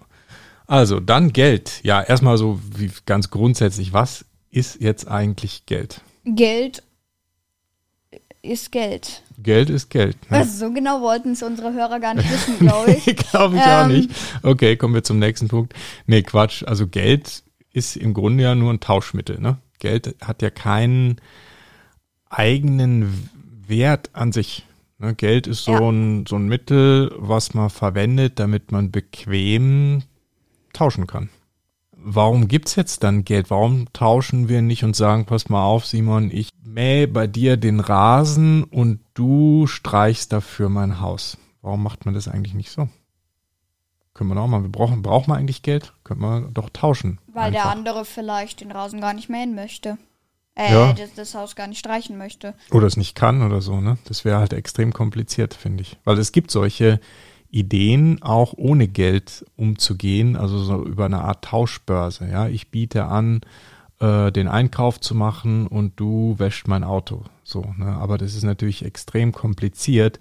Also, 0.68 1.00
dann 1.00 1.34
Geld. 1.34 1.82
Ja, 1.84 2.02
erstmal 2.02 2.38
so 2.38 2.60
wie 2.76 2.92
ganz 3.06 3.32
grundsätzlich, 3.32 3.94
was 3.94 4.26
ist 4.52 4.80
jetzt 4.82 5.08
eigentlich 5.08 5.66
Geld? 5.66 6.02
Geld 6.26 6.84
ist 8.44 8.72
Geld. 8.72 9.24
Geld 9.42 9.70
ist 9.70 9.90
Geld. 9.90 10.18
Ne? 10.30 10.38
Also 10.38 10.68
so 10.68 10.74
genau 10.74 11.02
wollten 11.02 11.32
es 11.32 11.44
unsere 11.44 11.74
Hörer 11.74 12.00
gar 12.00 12.14
nicht 12.14 12.30
wissen, 12.32 12.60
glaube 12.60 12.92
ich. 12.92 13.06
Glaube 13.32 13.56
ich 13.56 13.62
auch 13.62 13.84
Ähm. 13.86 13.88
nicht. 13.90 14.12
Okay, 14.44 14.76
kommen 14.76 14.94
wir 14.94 15.04
zum 15.04 15.20
nächsten 15.20 15.48
Punkt. 15.48 15.74
Nee, 16.08 16.22
Quatsch. 16.24 16.64
Also 16.64 16.88
Geld 16.88 17.44
ist 17.72 17.96
im 17.96 18.14
Grunde 18.14 18.44
ja 18.44 18.56
nur 18.56 18.72
ein 18.74 18.80
Tauschmittel. 18.80 19.40
Ne? 19.40 19.58
Geld 19.80 20.16
hat 20.22 20.42
ja 20.42 20.50
keinen 20.50 21.18
eigenen 22.30 23.30
Wert 23.68 24.10
an 24.14 24.32
sich. 24.32 24.66
Ne? 24.98 25.16
Geld 25.16 25.48
ist 25.48 25.64
so, 25.64 25.72
Ja. 25.74 25.80
ein, 25.90 26.26
so 26.28 26.36
ein 26.36 26.48
Mittel, 26.48 27.12
was 27.18 27.54
man 27.54 27.70
verwendet, 27.70 28.40
damit 28.40 28.72
man 28.72 28.92
bequem 28.92 30.04
tauschen 30.74 31.08
kann. 31.08 31.30
Warum 32.02 32.48
gibt's 32.48 32.76
jetzt 32.76 33.04
dann 33.04 33.26
Geld? 33.26 33.50
Warum 33.50 33.88
tauschen 33.92 34.48
wir 34.48 34.62
nicht 34.62 34.84
und 34.84 34.96
sagen, 34.96 35.26
pass 35.26 35.50
mal 35.50 35.64
auf, 35.66 35.86
Simon, 35.86 36.32
ich 36.32 36.50
mähe 36.74 37.08
bei 37.08 37.28
dir 37.28 37.58
den 37.58 37.80
Rasen 37.80 38.64
und 38.64 39.00
du 39.14 39.68
streichst 39.68 40.32
dafür 40.34 40.70
mein 40.70 41.02
Haus? 41.02 41.38
Warum 41.62 41.84
macht 41.84 42.06
man 42.06 42.14
das 42.14 42.28
eigentlich 42.28 42.54
nicht 42.54 42.72
so? 42.72 42.88
Können 44.14 44.30
wir 44.30 44.36
doch 44.36 44.48
mal, 44.48 44.62
wir 44.62 44.70
brauchen, 44.70 45.02
braucht 45.02 45.28
man 45.28 45.38
eigentlich 45.38 45.62
Geld? 45.62 45.94
Können 46.04 46.22
wir 46.22 46.50
doch 46.54 46.70
tauschen. 46.70 47.20
Weil 47.28 47.52
der 47.52 47.62
einfach. 47.62 47.76
andere 47.76 48.06
vielleicht 48.06 48.62
den 48.62 48.72
Rasen 48.72 49.02
gar 49.02 49.14
nicht 49.14 49.30
mähen 49.30 49.56
möchte. 49.56 49.98
Äh, 50.56 50.74
Ja. 50.74 50.94
das, 50.94 51.14
das 51.14 51.36
Haus 51.36 51.56
gar 51.56 51.68
nicht 51.68 51.80
streichen 51.80 52.18
möchte. 52.18 52.54
Oder 52.72 52.88
es 52.88 52.98
nicht 52.98 53.16
kann 53.16 53.42
oder 53.42 53.62
so, 53.62 53.80
ne? 53.80 53.98
Das 54.06 54.26
wäre 54.26 54.40
halt 54.40 54.52
extrem 54.54 54.92
kompliziert, 54.92 55.54
finde 55.54 55.84
ich. 55.84 55.98
Weil 56.04 56.18
es 56.18 56.32
gibt 56.34 56.52
solche 56.52 57.00
Ideen, 57.50 58.22
auch 58.22 58.54
ohne 58.58 58.88
Geld 58.88 59.46
umzugehen, 59.56 60.36
also 60.36 60.60
so 60.60 60.84
über 60.84 61.06
eine 61.06 61.22
Art 61.22 61.46
Tauschbörse, 61.46 62.28
ja. 62.30 62.48
Ich 62.48 62.72
biete 62.72 63.06
an, 63.06 63.42
äh, 64.00 64.32
den 64.32 64.48
Einkauf 64.48 65.00
zu 65.00 65.16
machen 65.16 65.68
und 65.68 66.00
du 66.00 66.36
wäscht 66.38 66.68
mein 66.68 66.84
Auto. 66.84 67.24
So, 67.44 67.74
ne? 67.78 67.88
Aber 67.88 68.18
das 68.18 68.36
ist 68.36 68.44
natürlich 68.44 68.86
extrem 68.86 69.32
kompliziert, 69.32 70.20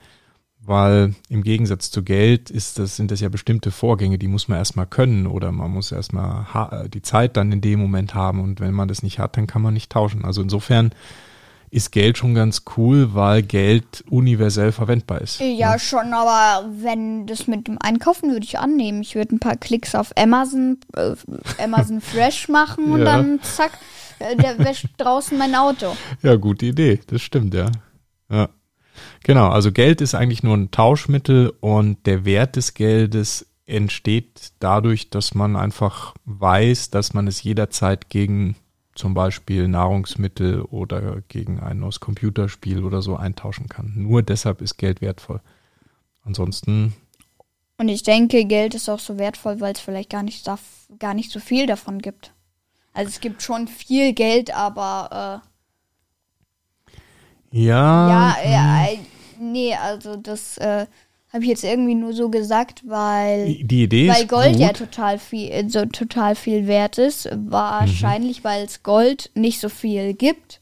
weil 0.61 1.15
im 1.29 1.43
Gegensatz 1.43 1.91
zu 1.91 2.03
Geld 2.03 2.51
ist 2.51 2.79
das, 2.79 2.97
sind 2.97 3.11
das 3.11 3.21
ja 3.21 3.29
bestimmte 3.29 3.71
Vorgänge, 3.71 4.19
die 4.19 4.29
muss 4.29 4.49
man 4.49 4.59
erstmal 4.59 4.87
können 4.87 5.27
oder 5.27 5.53
man 5.53 5.71
muss 5.71 5.93
erstmal 5.93 6.53
ha- 6.53 6.89
die 6.89 7.03
Zeit 7.03 7.37
dann 7.37 7.53
in 7.53 7.61
dem 7.61 7.79
Moment 7.81 8.15
haben 8.15 8.41
und 8.41 8.61
wenn 8.61 8.75
man 8.75 8.89
das 8.89 9.03
nicht 9.03 9.19
hat, 9.19 9.37
dann 9.37 9.47
kann 9.47 9.63
man 9.63 9.75
nicht 9.75 9.91
tauschen. 9.91 10.25
Also 10.25 10.43
insofern 10.43 10.91
ist 11.71 11.93
Geld 11.93 12.19
schon 12.19 12.35
ganz 12.35 12.63
cool, 12.77 13.15
weil 13.15 13.43
Geld 13.43 14.05
universell 14.09 14.73
verwendbar 14.73 15.21
ist. 15.21 15.41
Ja, 15.41 15.79
schon, 15.79 16.13
aber 16.13 16.69
wenn 16.81 17.27
das 17.27 17.47
mit 17.47 17.69
dem 17.69 17.79
Einkaufen 17.81 18.31
würde 18.31 18.45
ich 18.45 18.59
annehmen. 18.59 19.03
Ich 19.03 19.15
würde 19.15 19.35
ein 19.35 19.41
paar 19.41 19.57
Klicks 19.57 19.95
auf 19.95 20.13
Amazon, 20.17 20.79
äh, 20.97 21.15
Amazon 21.63 22.01
Fresh 22.03 22.49
machen 22.49 22.93
und 22.93 23.01
Ja. 23.01 23.05
dann 23.05 23.41
zack, 23.43 23.73
äh, 24.19 24.37
der 24.37 24.59
wäscht 24.59 24.87
draußen 24.99 25.37
mein 25.37 25.55
Auto. 25.55 25.97
Ja, 26.23 26.37
gute 26.37 26.67
Idee, 26.67 27.01
das 27.07 27.23
stimmt, 27.23 27.55
ja. 27.55 27.67
Ja. 28.31 28.49
Genau, 29.25 29.49
also 29.49 29.71
Geld 29.73 30.01
ist 30.01 30.15
eigentlich 30.15 30.43
nur 30.43 30.57
ein 30.57 30.71
Tauschmittel 30.71 31.53
und 31.61 32.05
der 32.07 32.25
Wert 32.25 32.57
des 32.57 32.75
Geldes 32.75 33.47
entsteht 33.67 34.53
dadurch, 34.61 35.11
dass 35.11 35.35
man 35.35 35.55
einfach 35.55 36.15
weiß, 36.25 36.91
dass 36.91 37.13
man 37.15 37.27
es 37.29 37.43
jederzeit 37.43 38.09
gegen 38.09 38.57
zum 38.99 39.15
Beispiel 39.15 39.69
Nahrungsmittel 39.69 40.63
oder 40.63 41.23
gegen 41.29 41.61
ein 41.61 41.79
neues 41.79 42.01
Computerspiel 42.01 42.85
oder 42.85 43.01
so 43.01 43.17
eintauschen 43.17 43.69
kann. 43.69 43.93
Nur 43.95 44.23
deshalb 44.23 44.61
ist 44.61 44.77
Geld 44.77 45.01
wertvoll. 45.01 45.41
Ansonsten, 46.25 46.95
Und 47.79 47.89
ich 47.89 48.03
denke, 48.03 48.45
Geld 48.45 48.75
ist 48.75 48.89
auch 48.89 48.99
so 48.99 49.17
wertvoll, 49.17 49.61
weil 49.61 49.73
es 49.73 49.81
vielleicht 49.81 50.11
gar 50.11 50.25
nicht, 50.25 50.51
gar 50.99 51.15
nicht 51.15 51.31
so 51.31 51.39
viel 51.39 51.67
davon 51.67 52.01
gibt. 52.01 52.33
Also 52.93 53.11
es 53.11 53.21
gibt 53.21 53.43
schon 53.43 53.69
viel 53.69 54.13
Geld, 54.13 54.53
aber 54.53 55.43
äh, 57.53 57.61
ja, 57.61 58.35
ja, 58.35 58.51
ja, 58.51 58.87
äh, 58.87 58.99
nee, 59.39 59.75
also 59.75 60.17
das 60.17 60.59
äh, 60.59 60.87
habe 61.33 61.43
ich 61.45 61.51
jetzt 61.51 61.65
irgendwie 61.65 61.95
nur 61.95 62.13
so 62.15 62.31
gesagt, 62.31 62.83
weil 62.87 63.55
die 63.63 63.83
Idee 63.83 64.09
weil 64.09 64.27
Gold 64.27 64.53
gut. 64.53 64.61
ja 64.61 64.73
total 64.73 65.19
viel, 65.19 65.51
äh, 65.51 65.69
so 65.69 65.85
total 65.87 66.35
viel 66.35 66.67
wert 66.67 66.97
ist. 66.99 67.29
Wahrscheinlich, 67.35 68.45
weil 68.45 68.65
es 68.65 68.83
Gold 68.83 69.31
nicht 69.35 69.61
so 69.61 69.69
viel 69.69 70.15
gibt. 70.15 70.61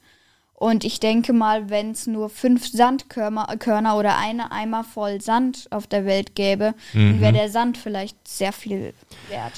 Und 0.58 0.84
ich 0.84 1.00
denke 1.00 1.32
mal, 1.34 1.68
wenn 1.68 1.90
es 1.90 2.06
nur 2.06 2.30
fünf 2.30 2.66
Sandkörner 2.66 3.46
Körner 3.58 3.96
oder 3.98 4.16
eine 4.16 4.50
Eimer 4.52 4.84
voll 4.84 5.20
Sand 5.20 5.66
auf 5.70 5.86
der 5.86 6.06
Welt 6.06 6.34
gäbe, 6.34 6.74
dann 6.94 7.16
Mhm. 7.18 7.20
wäre 7.20 7.32
der 7.34 7.50
Sand 7.50 7.76
vielleicht 7.76 8.26
sehr 8.26 8.52
viel 8.52 8.94
wert. 9.28 9.52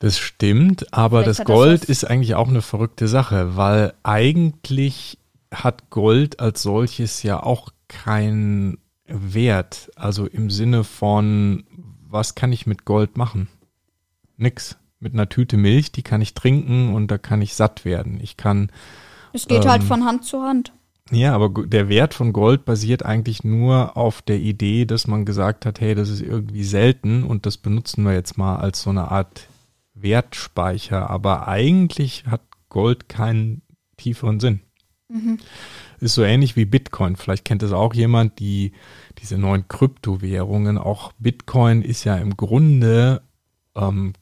Das 0.00 0.18
stimmt, 0.18 0.92
aber 0.92 1.18
Vielleicht 1.22 1.28
das 1.28 1.36
das 1.38 1.46
Gold 1.46 1.82
was- 1.82 1.88
ist 1.88 2.04
eigentlich 2.04 2.34
auch 2.34 2.48
eine 2.48 2.62
verrückte 2.62 3.06
Sache, 3.08 3.56
weil 3.56 3.94
eigentlich 4.02 5.18
hat 5.54 5.88
Gold 5.90 6.40
als 6.40 6.62
solches 6.62 7.22
ja 7.22 7.40
auch 7.40 7.68
keinen 7.88 8.76
Wert. 9.06 9.90
Also 9.96 10.26
im 10.26 10.50
Sinne 10.50 10.84
von, 10.84 11.64
was 12.08 12.34
kann 12.34 12.52
ich 12.52 12.66
mit 12.66 12.84
Gold 12.84 13.16
machen? 13.16 13.48
Nix. 14.36 14.76
Mit 15.00 15.12
einer 15.12 15.28
Tüte 15.28 15.56
Milch, 15.56 15.92
die 15.92 16.02
kann 16.02 16.22
ich 16.22 16.34
trinken 16.34 16.94
und 16.94 17.10
da 17.10 17.18
kann 17.18 17.42
ich 17.42 17.54
satt 17.54 17.84
werden. 17.84 18.18
Ich 18.22 18.36
kann, 18.36 18.70
Es 19.32 19.46
geht 19.46 19.66
halt 19.66 19.82
Ähm, 19.82 19.88
von 19.88 20.04
Hand 20.06 20.24
zu 20.24 20.40
Hand. 20.42 20.72
ja, 21.10 21.34
aber 21.34 21.66
der 21.66 21.90
Wert 21.90 22.14
von 22.14 22.32
Gold 22.32 22.64
basiert 22.64 23.04
eigentlich 23.04 23.44
nur 23.44 23.96
auf 23.98 24.22
der 24.22 24.38
Idee, 24.38 24.86
dass 24.86 25.06
man 25.06 25.26
gesagt 25.26 25.66
hat, 25.66 25.80
hey, 25.80 25.94
das 25.94 26.08
ist 26.08 26.22
irgendwie 26.22 26.64
selten 26.64 27.22
und 27.24 27.44
das 27.44 27.58
benutzen 27.58 28.04
wir 28.04 28.14
jetzt 28.14 28.38
mal 28.38 28.56
als 28.56 28.80
so 28.82 28.90
eine 28.90 29.10
Art 29.10 29.48
Wertspeicher. 29.92 31.10
Aber 31.10 31.48
eigentlich 31.48 32.24
hat 32.26 32.40
Gold 32.70 33.08
keinen 33.08 33.60
tieferen 33.98 34.40
Sinn. 34.40 34.60
Ist 36.00 36.14
so 36.14 36.22
ähnlich 36.22 36.56
wie 36.56 36.64
Bitcoin. 36.64 37.16
Vielleicht 37.16 37.44
kennt 37.44 37.62
es 37.62 37.72
auch 37.72 37.94
jemand, 37.94 38.38
die 38.40 38.72
diese 39.18 39.38
neuen 39.38 39.68
Kryptowährungen. 39.68 40.76
Auch 40.76 41.12
Bitcoin 41.18 41.82
ist 41.82 42.04
ja 42.04 42.16
im 42.16 42.36
Grunde 42.36 43.22
ähm, 43.74 44.12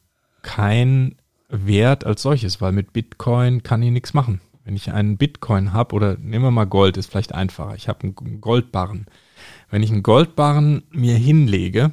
kein 0.42 1.16
Wert 1.48 2.04
als 2.04 2.22
solches, 2.22 2.60
weil 2.60 2.72
mit 2.72 2.92
Bitcoin 2.92 3.62
kann 3.62 3.82
ich 3.82 3.90
nichts 3.90 4.14
machen. 4.14 4.40
Wenn 4.64 4.76
ich 4.76 4.92
einen 4.92 5.16
Bitcoin 5.16 5.72
habe, 5.72 5.94
oder 5.94 6.16
nehmen 6.18 6.44
wir 6.44 6.50
mal 6.50 6.66
Gold, 6.66 6.96
ist 6.96 7.10
vielleicht 7.10 7.34
einfacher. 7.34 7.74
Ich 7.74 7.88
habe 7.88 8.00
einen 8.02 8.40
Goldbarren. 8.40 9.06
Wenn 9.70 9.82
ich 9.82 9.90
einen 9.90 10.04
Goldbarren 10.04 10.84
mir 10.90 11.16
hinlege, 11.16 11.92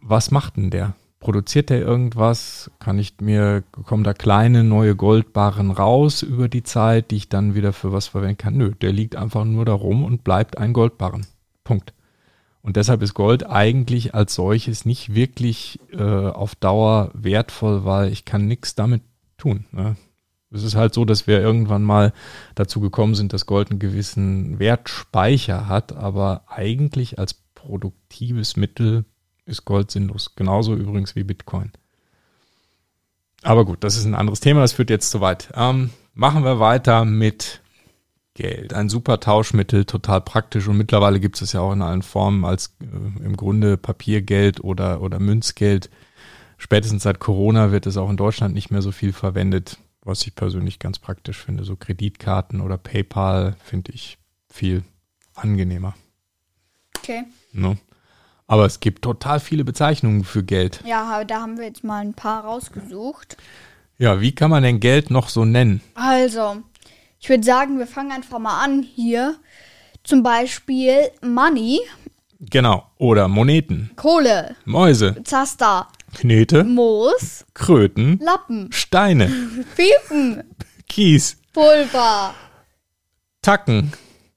was 0.00 0.30
macht 0.30 0.56
denn 0.56 0.70
der? 0.70 0.96
Produziert 1.20 1.70
der 1.70 1.80
irgendwas? 1.80 2.70
Kann 2.78 2.98
ich 2.98 3.14
mir, 3.20 3.64
kommen 3.84 4.04
da 4.04 4.14
kleine 4.14 4.62
neue 4.62 4.94
Goldbarren 4.94 5.72
raus 5.72 6.22
über 6.22 6.48
die 6.48 6.62
Zeit, 6.62 7.10
die 7.10 7.16
ich 7.16 7.28
dann 7.28 7.54
wieder 7.54 7.72
für 7.72 7.92
was 7.92 8.06
verwenden 8.06 8.38
kann? 8.38 8.56
Nö, 8.56 8.72
der 8.80 8.92
liegt 8.92 9.16
einfach 9.16 9.44
nur 9.44 9.64
da 9.64 9.72
rum 9.72 10.04
und 10.04 10.22
bleibt 10.22 10.58
ein 10.58 10.72
Goldbarren. 10.72 11.26
Punkt. 11.64 11.92
Und 12.62 12.76
deshalb 12.76 13.02
ist 13.02 13.14
Gold 13.14 13.46
eigentlich 13.48 14.14
als 14.14 14.34
solches 14.34 14.84
nicht 14.84 15.14
wirklich 15.14 15.80
äh, 15.92 16.02
auf 16.02 16.54
Dauer 16.54 17.10
wertvoll, 17.14 17.84
weil 17.84 18.12
ich 18.12 18.24
kann 18.24 18.46
nichts 18.46 18.74
damit 18.74 19.02
tun. 19.38 19.64
Ne? 19.72 19.96
Es 20.50 20.62
ist 20.62 20.76
halt 20.76 20.94
so, 20.94 21.04
dass 21.04 21.26
wir 21.26 21.40
irgendwann 21.40 21.82
mal 21.82 22.12
dazu 22.54 22.80
gekommen 22.80 23.14
sind, 23.14 23.32
dass 23.32 23.46
Gold 23.46 23.70
einen 23.70 23.80
gewissen 23.80 24.58
Wertspeicher 24.58 25.68
hat, 25.68 25.92
aber 25.92 26.44
eigentlich 26.46 27.18
als 27.18 27.34
produktives 27.54 28.56
Mittel 28.56 29.04
ist 29.48 29.64
Gold 29.64 29.90
sinnlos. 29.90 30.34
Genauso 30.36 30.74
übrigens 30.74 31.16
wie 31.16 31.24
Bitcoin. 31.24 31.72
Aber 33.42 33.64
gut, 33.64 33.84
das 33.84 33.96
ist 33.96 34.04
ein 34.04 34.14
anderes 34.14 34.40
Thema, 34.40 34.60
das 34.60 34.72
führt 34.72 34.90
jetzt 34.90 35.10
zu 35.10 35.20
weit. 35.20 35.50
Ähm, 35.54 35.90
machen 36.14 36.44
wir 36.44 36.60
weiter 36.60 37.04
mit 37.04 37.60
Geld. 38.34 38.72
Ein 38.72 38.88
super 38.88 39.20
Tauschmittel, 39.20 39.84
total 39.84 40.20
praktisch 40.20 40.68
und 40.68 40.76
mittlerweile 40.76 41.20
gibt 41.20 41.40
es 41.40 41.52
ja 41.52 41.60
auch 41.60 41.72
in 41.72 41.82
allen 41.82 42.02
Formen 42.02 42.44
als 42.44 42.76
äh, 42.80 43.24
im 43.24 43.36
Grunde 43.36 43.76
Papiergeld 43.76 44.62
oder, 44.62 45.00
oder 45.00 45.18
Münzgeld. 45.18 45.90
spätestens 46.56 47.02
seit 47.02 47.20
Corona 47.20 47.72
wird 47.72 47.86
es 47.86 47.96
auch 47.96 48.10
in 48.10 48.16
Deutschland 48.16 48.54
nicht 48.54 48.70
mehr 48.70 48.82
so 48.82 48.92
viel 48.92 49.12
verwendet, 49.12 49.78
was 50.02 50.26
ich 50.26 50.34
persönlich 50.34 50.78
ganz 50.78 50.98
praktisch 50.98 51.38
finde. 51.38 51.64
So 51.64 51.76
Kreditkarten 51.76 52.60
oder 52.60 52.78
PayPal 52.78 53.56
finde 53.62 53.92
ich 53.92 54.18
viel 54.48 54.82
angenehmer. 55.34 55.94
Okay. 56.96 57.24
Ne? 57.52 57.78
Aber 58.48 58.66
es 58.66 58.80
gibt 58.80 59.02
total 59.02 59.38
viele 59.38 59.64
Bezeichnungen 59.64 60.24
für 60.24 60.42
Geld. 60.42 60.80
Ja, 60.84 61.22
da 61.22 61.40
haben 61.42 61.58
wir 61.58 61.66
jetzt 61.66 61.84
mal 61.84 62.00
ein 62.00 62.14
paar 62.14 62.44
rausgesucht. 62.44 63.36
Ja, 63.98 64.20
wie 64.20 64.34
kann 64.34 64.50
man 64.50 64.64
denn 64.64 64.80
Geld 64.80 65.10
noch 65.10 65.28
so 65.28 65.44
nennen? 65.44 65.80
Also, 65.94 66.62
ich 67.20 67.28
würde 67.28 67.44
sagen, 67.44 67.78
wir 67.78 67.86
fangen 67.86 68.10
einfach 68.10 68.40
mal 68.40 68.64
an 68.64 68.82
hier. 68.82 69.36
Zum 70.02 70.22
Beispiel 70.22 71.10
Money, 71.22 71.80
Genau. 72.40 72.86
Oder 72.98 73.26
Moneten, 73.26 73.90
Kohle, 73.96 74.54
Mäuse, 74.64 75.16
Zaster, 75.24 75.88
Knete, 76.14 76.62
Moos, 76.62 77.44
Kröten, 77.52 78.18
Lappen, 78.22 78.70
Steine, 78.70 79.26
Piepen, 79.76 80.44
Kies, 80.88 81.36
Pulver, 81.52 82.34
Tacken, 83.42 83.92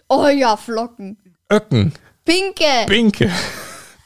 oh 0.09 0.27
ja, 0.27 0.57
Flocken, 0.57 1.17
Öcken, 1.51 1.93
Pinke. 2.25 2.85
Binke. 2.87 3.31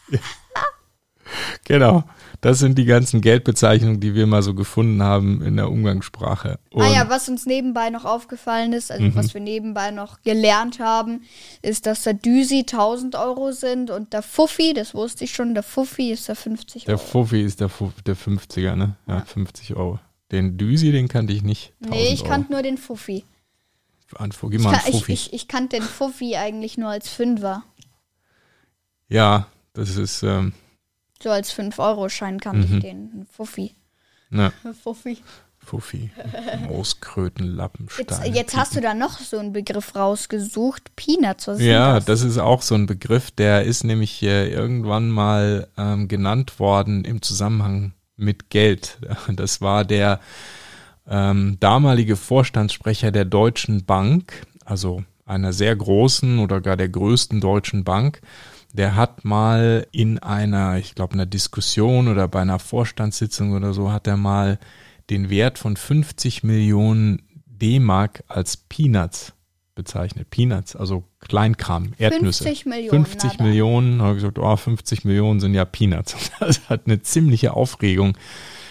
genau. 1.64 2.04
Das 2.42 2.60
sind 2.60 2.78
die 2.78 2.86
ganzen 2.86 3.22
Geldbezeichnungen, 3.22 4.00
die 4.00 4.14
wir 4.14 4.28
mal 4.28 4.44
so 4.44 4.54
gefunden 4.54 5.02
haben 5.02 5.42
in 5.42 5.56
der 5.56 5.72
Umgangssprache. 5.72 6.60
Und 6.70 6.84
Ah 6.84 6.94
ja, 6.94 7.10
was 7.10 7.28
uns 7.28 7.48
nebenbei 7.48 7.90
noch 7.90 8.06
aufgefallen 8.06 8.72
ist, 8.74 8.92
also 8.92 9.04
Mhm. 9.04 9.16
was 9.16 9.34
wir 9.34 9.42
nebenbei 9.42 9.90
noch 9.90 10.22
gelernt 10.22 10.80
haben, 10.80 11.24
ist, 11.64 11.88
dass 11.88 12.04
der 12.04 12.14
Düsi 12.14 12.66
1000 12.66 13.16
Euro 13.16 13.52
sind 13.52 13.90
und 13.90 14.14
der 14.14 14.22
Fuffi, 14.22 14.74
das 14.74 14.94
wusste 14.94 15.24
ich 15.24 15.34
schon, 15.34 15.56
der 15.56 15.64
Fuffi 15.64 16.12
ist 16.12 16.28
der 16.28 16.36
50 16.36 16.86
der 16.86 16.96
Euro. 16.96 17.04
Fuffi 17.04 17.42
ist 17.42 17.62
der, 17.62 17.70
Fu- 17.70 17.92
der 18.06 18.16
50er, 18.16 18.76
ne? 18.76 18.96
Ja, 19.08 19.22
50 19.22 19.76
Euro. 19.76 20.00
Den 20.32 20.58
Düsi, 20.58 20.92
den 20.92 21.08
kannte 21.08 21.34
ich 21.34 21.42
nicht. 21.42 21.74
Nee, 21.80 21.88
1000 22.10 22.14
ich 22.14 22.24
kannte 22.26 22.52
nur 22.52 22.62
den 22.62 22.78
Fuffi. 22.78 23.24
Euro. 24.14 24.24
An, 24.24 24.30
gib 24.52 24.54
Ich, 24.54 24.60
mal 24.60 24.80
ich, 24.88 24.92
Fuffi. 24.92 25.14
ich, 25.14 25.34
ich 25.34 25.48
kannte 25.48 25.78
den 25.78 25.84
Fuffi 25.86 26.36
eigentlich 26.36 26.78
nur 26.78 26.90
als 26.90 27.10
Fünfer. 27.10 27.64
ja, 29.08 29.48
das 29.76 29.96
ist, 29.98 30.24
ähm, 30.24 30.54
So 31.22 31.30
als 31.30 31.52
5-Euro-Schein 31.54 32.40
kannte 32.40 32.68
Mhm. 32.68 32.76
ich 32.76 32.82
den. 32.82 33.28
Fuffi. 33.32 33.76
ne, 34.30 34.52
Fuffi. 34.84 35.18
Fuffi. 35.60 36.12
Mooskröten, 36.68 37.48
Lappen, 37.56 37.88
Jetzt, 37.98 38.22
jetzt 38.28 38.56
hast 38.56 38.76
du 38.76 38.82
da 38.82 38.94
noch 38.94 39.18
so 39.20 39.40
einen 39.40 39.52
Begriff 39.52 39.96
rausgesucht. 39.96 40.96
Peanuts, 40.96 41.48
was 41.48 41.60
Ja, 41.60 41.96
das? 41.96 42.06
das 42.06 42.22
ist 42.22 42.38
auch 42.38 42.62
so 42.62 42.76
ein 42.76 42.86
Begriff, 42.86 43.32
der 43.32 43.64
ist 43.64 43.84
nämlich 43.84 44.22
äh, 44.22 44.48
irgendwann 44.52 45.10
mal 45.10 45.68
ähm, 45.78 46.08
genannt 46.08 46.60
worden 46.60 47.04
im 47.04 47.22
Zusammenhang 47.24 47.94
mit 48.16 48.50
Geld. 48.52 49.00
Das 49.36 49.60
war 49.62 49.86
der 49.86 50.20
ähm, 51.08 51.58
damalige 51.60 52.16
Vorstandssprecher 52.16 53.12
der 53.12 53.26
Deutschen 53.26 53.86
Bank, 53.86 54.46
also 54.66 55.04
einer 55.26 55.52
sehr 55.54 55.76
großen 55.76 56.40
oder 56.40 56.62
gar 56.62 56.78
der 56.78 56.90
größten 56.90 57.42
deutschen 57.42 57.84
Bank. 57.84 58.22
Der 58.76 58.96
hat 58.96 59.24
mal 59.24 59.88
in 59.92 60.20
einer, 60.20 60.78
ich 60.78 60.96
glaube, 60.96 61.14
einer 61.14 61.26
Diskussion 61.26 62.08
oder 62.08 62.28
bei 62.28 62.42
einer 62.42 62.60
Vorstandssitzung 62.60 63.54
oder 63.54 63.74
so, 63.74 63.92
hat 63.92 64.06
er 64.08 64.18
mal 64.18 64.60
den 65.10 65.30
Wert 65.30 65.58
von 65.58 65.78
50 65.78 66.44
Millionen 66.44 67.22
D-Mark 67.46 68.24
als 68.28 68.58
Peanuts 68.58 69.34
bezeichnet. 69.76 70.30
Peanuts, 70.30 70.76
also 70.76 71.04
Kleinkram, 71.20 71.94
Erdnüsse. 71.98 72.44
50 72.44 72.66
Millionen, 72.66 73.06
50 73.06 73.24
na 73.24 73.38
dann. 73.38 73.48
Millionen, 73.48 74.02
habe 74.02 74.12
ich 74.12 74.18
gesagt, 74.18 74.40
oh, 74.40 74.56
50 74.56 75.06
Millionen 75.06 75.40
sind 75.40 75.54
ja 75.54 75.66
Peanuts. 75.66 76.16
Das 76.40 76.70
hat 76.70 76.82
eine 76.86 77.02
ziemliche 77.02 77.54
Aufregung 77.54 78.18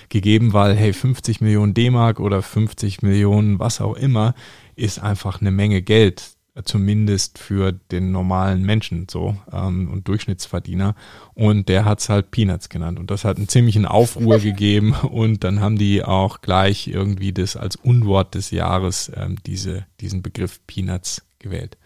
gegeben, 0.08 0.52
weil, 0.52 0.74
hey, 0.74 0.92
50 0.92 1.40
Millionen 1.40 1.74
D-Mark 1.74 2.20
oder 2.20 2.42
50 2.42 3.02
Millionen, 3.02 3.58
was 3.58 3.80
auch 3.80 3.94
immer, 3.94 4.34
ist 4.76 4.98
einfach 4.98 5.40
eine 5.40 5.50
Menge 5.50 5.82
Geld, 5.82 6.33
zumindest 6.62 7.38
für 7.38 7.72
den 7.72 8.12
normalen 8.12 8.62
Menschen 8.62 9.08
so 9.10 9.36
ähm, 9.52 9.90
und 9.90 10.06
Durchschnittsverdiener. 10.06 10.94
Und 11.34 11.68
der 11.68 11.84
hat's 11.84 12.08
halt 12.08 12.30
Peanuts 12.30 12.68
genannt. 12.68 13.00
Und 13.00 13.10
das 13.10 13.24
hat 13.24 13.38
einen 13.38 13.48
ziemlichen 13.48 13.86
Aufruhr 13.86 14.38
gegeben. 14.40 14.92
Und 14.92 15.42
dann 15.42 15.60
haben 15.60 15.76
die 15.76 16.04
auch 16.04 16.42
gleich 16.42 16.86
irgendwie 16.86 17.32
das 17.32 17.56
als 17.56 17.74
Unwort 17.76 18.34
des 18.36 18.52
Jahres 18.52 19.10
ähm, 19.16 19.36
diese, 19.46 19.86
diesen 20.00 20.22
Begriff 20.22 20.60
Peanuts 20.66 21.22
gewählt. 21.40 21.76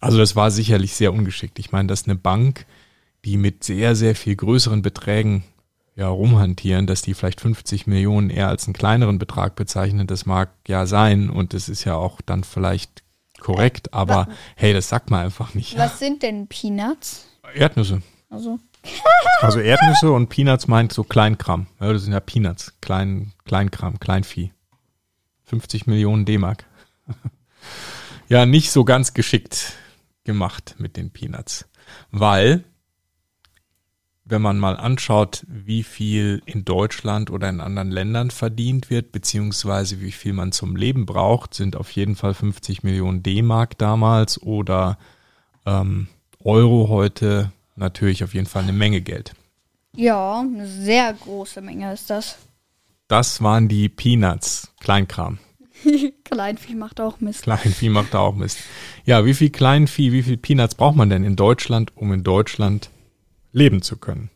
Also 0.00 0.16
das 0.16 0.34
war 0.34 0.50
sicherlich 0.50 0.94
sehr 0.94 1.12
ungeschickt. 1.12 1.58
Ich 1.58 1.72
meine, 1.72 1.88
dass 1.88 2.04
eine 2.04 2.16
Bank, 2.16 2.64
die 3.26 3.36
mit 3.36 3.64
sehr, 3.64 3.94
sehr 3.94 4.14
viel 4.14 4.34
größeren 4.34 4.80
Beträgen 4.80 5.44
ja, 5.94 6.08
rumhantieren, 6.08 6.86
dass 6.86 7.02
die 7.02 7.12
vielleicht 7.12 7.42
50 7.42 7.86
Millionen 7.86 8.30
eher 8.30 8.48
als 8.48 8.64
einen 8.64 8.72
kleineren 8.72 9.18
Betrag 9.18 9.56
bezeichnen, 9.56 10.06
das 10.06 10.24
mag 10.24 10.50
ja 10.66 10.86
sein 10.86 11.28
und 11.28 11.52
das 11.52 11.68
ist 11.68 11.84
ja 11.84 11.96
auch 11.96 12.22
dann 12.22 12.44
vielleicht 12.44 13.02
korrekt, 13.40 13.92
aber 13.92 14.28
hey, 14.56 14.72
das 14.72 14.88
sagt 14.88 15.10
man 15.10 15.24
einfach 15.24 15.54
nicht. 15.54 15.76
Was 15.78 15.98
sind 15.98 16.22
denn 16.22 16.46
Peanuts? 16.46 17.26
Erdnüsse. 17.54 18.02
Also, 18.28 18.58
Also 19.40 19.60
Erdnüsse 19.60 20.10
und 20.10 20.28
Peanuts 20.28 20.68
meint 20.68 20.92
so 20.92 21.04
Kleinkram. 21.04 21.66
Ja, 21.80 21.92
das 21.92 22.02
sind 22.02 22.12
ja 22.12 22.20
Peanuts, 22.20 22.74
Klein, 22.80 23.32
Kleinkram, 23.44 23.98
Kleinvieh. 23.98 24.52
50 25.44 25.86
Millionen 25.86 26.24
D-Mark. 26.24 26.64
ja, 28.28 28.46
nicht 28.46 28.70
so 28.70 28.84
ganz 28.84 29.14
geschickt 29.14 29.72
gemacht 30.24 30.76
mit 30.78 30.96
den 30.96 31.10
Peanuts. 31.10 31.68
Weil, 32.10 32.64
wenn 34.30 34.42
man 34.42 34.58
mal 34.58 34.76
anschaut, 34.76 35.44
wie 35.48 35.82
viel 35.82 36.42
in 36.46 36.64
Deutschland 36.64 37.30
oder 37.30 37.48
in 37.48 37.60
anderen 37.60 37.90
Ländern 37.90 38.30
verdient 38.30 38.90
wird, 38.90 39.12
beziehungsweise 39.12 40.00
wie 40.00 40.12
viel 40.12 40.32
man 40.32 40.52
zum 40.52 40.76
Leben 40.76 41.06
braucht, 41.06 41.54
sind 41.54 41.76
auf 41.76 41.90
jeden 41.90 42.16
Fall 42.16 42.34
50 42.34 42.82
Millionen 42.82 43.22
D-Mark 43.22 43.78
damals 43.78 44.40
oder 44.42 44.98
ähm, 45.66 46.08
Euro 46.42 46.88
heute 46.88 47.52
natürlich 47.76 48.24
auf 48.24 48.34
jeden 48.34 48.46
Fall 48.46 48.62
eine 48.62 48.72
Menge 48.72 49.00
Geld. 49.00 49.32
ja, 49.94 50.40
eine 50.40 50.66
sehr 50.66 51.12
große 51.12 51.60
Menge 51.60 51.92
ist 51.92 52.10
das. 52.10 52.38
Das 53.08 53.42
waren 53.42 53.68
die 53.68 53.88
Peanuts, 53.88 54.72
Kleinkram. 54.80 55.38
Kleinvieh 56.24 56.74
macht 56.74 57.00
auch 57.00 57.20
Mist. 57.20 57.42
Kleinvieh 57.42 57.88
macht 57.88 58.14
auch 58.14 58.34
Mist. 58.34 58.58
Ja, 59.04 59.24
wie 59.24 59.34
viel 59.34 59.50
Kleinvieh, 59.50 60.12
wie 60.12 60.22
viel 60.22 60.36
Peanuts 60.36 60.74
braucht 60.74 60.96
man 60.96 61.10
denn 61.10 61.24
in 61.24 61.36
Deutschland, 61.36 61.96
um 61.96 62.12
in 62.12 62.22
Deutschland 62.22 62.90
leben 63.52 63.82
zu 63.82 63.96
können? 63.96 64.30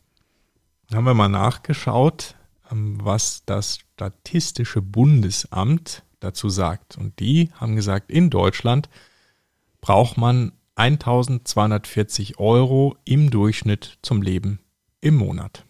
Da 0.88 0.96
haben 0.98 1.04
wir 1.04 1.14
mal 1.14 1.28
nachgeschaut, 1.28 2.36
ähm, 2.70 2.98
was 3.02 3.44
das 3.46 3.78
Statistische 3.94 4.82
Bundesamt 4.82 6.02
dazu 6.20 6.48
sagt. 6.48 6.96
Und 6.96 7.18
die 7.20 7.50
haben 7.54 7.76
gesagt, 7.76 8.10
in 8.10 8.30
Deutschland 8.30 8.88
braucht 9.80 10.16
man 10.16 10.52
1240 10.76 12.38
Euro 12.38 12.96
im 13.04 13.30
Durchschnitt 13.30 13.98
zum 14.02 14.22
Leben 14.22 14.60
im 15.00 15.16
Monat. 15.16 15.64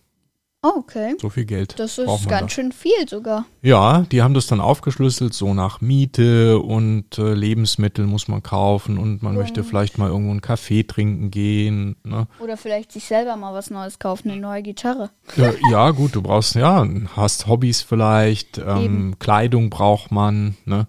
Oh, 0.64 0.78
okay. 0.78 1.14
So 1.20 1.28
viel 1.28 1.44
Geld. 1.44 1.78
Das 1.78 1.98
ist 1.98 2.26
ganz 2.26 2.52
schön 2.52 2.72
viel 2.72 3.06
sogar. 3.06 3.44
Ja, 3.60 4.06
die 4.10 4.22
haben 4.22 4.32
das 4.32 4.46
dann 4.46 4.60
aufgeschlüsselt, 4.62 5.34
so 5.34 5.52
nach 5.52 5.82
Miete 5.82 6.58
und 6.58 7.18
äh, 7.18 7.34
Lebensmittel 7.34 8.06
muss 8.06 8.28
man 8.28 8.42
kaufen 8.42 8.96
und 8.96 9.22
man 9.22 9.34
möchte 9.34 9.62
vielleicht 9.62 9.98
mal 9.98 10.08
irgendwo 10.08 10.30
einen 10.30 10.40
Kaffee 10.40 10.82
trinken 10.84 11.30
gehen. 11.30 11.96
Ne? 12.02 12.28
Oder 12.40 12.56
vielleicht 12.56 12.92
sich 12.92 13.04
selber 13.04 13.36
mal 13.36 13.52
was 13.52 13.68
Neues 13.68 13.98
kaufen, 13.98 14.30
eine 14.30 14.40
neue 14.40 14.62
Gitarre. 14.62 15.10
Ja, 15.36 15.52
ja, 15.70 15.90
gut, 15.90 16.14
du 16.14 16.22
brauchst, 16.22 16.54
ja, 16.54 16.86
hast 17.14 17.46
Hobbys 17.46 17.82
vielleicht, 17.82 18.56
ähm. 18.56 19.16
Kleidung 19.18 19.68
braucht 19.68 20.12
man, 20.12 20.56
ne? 20.64 20.86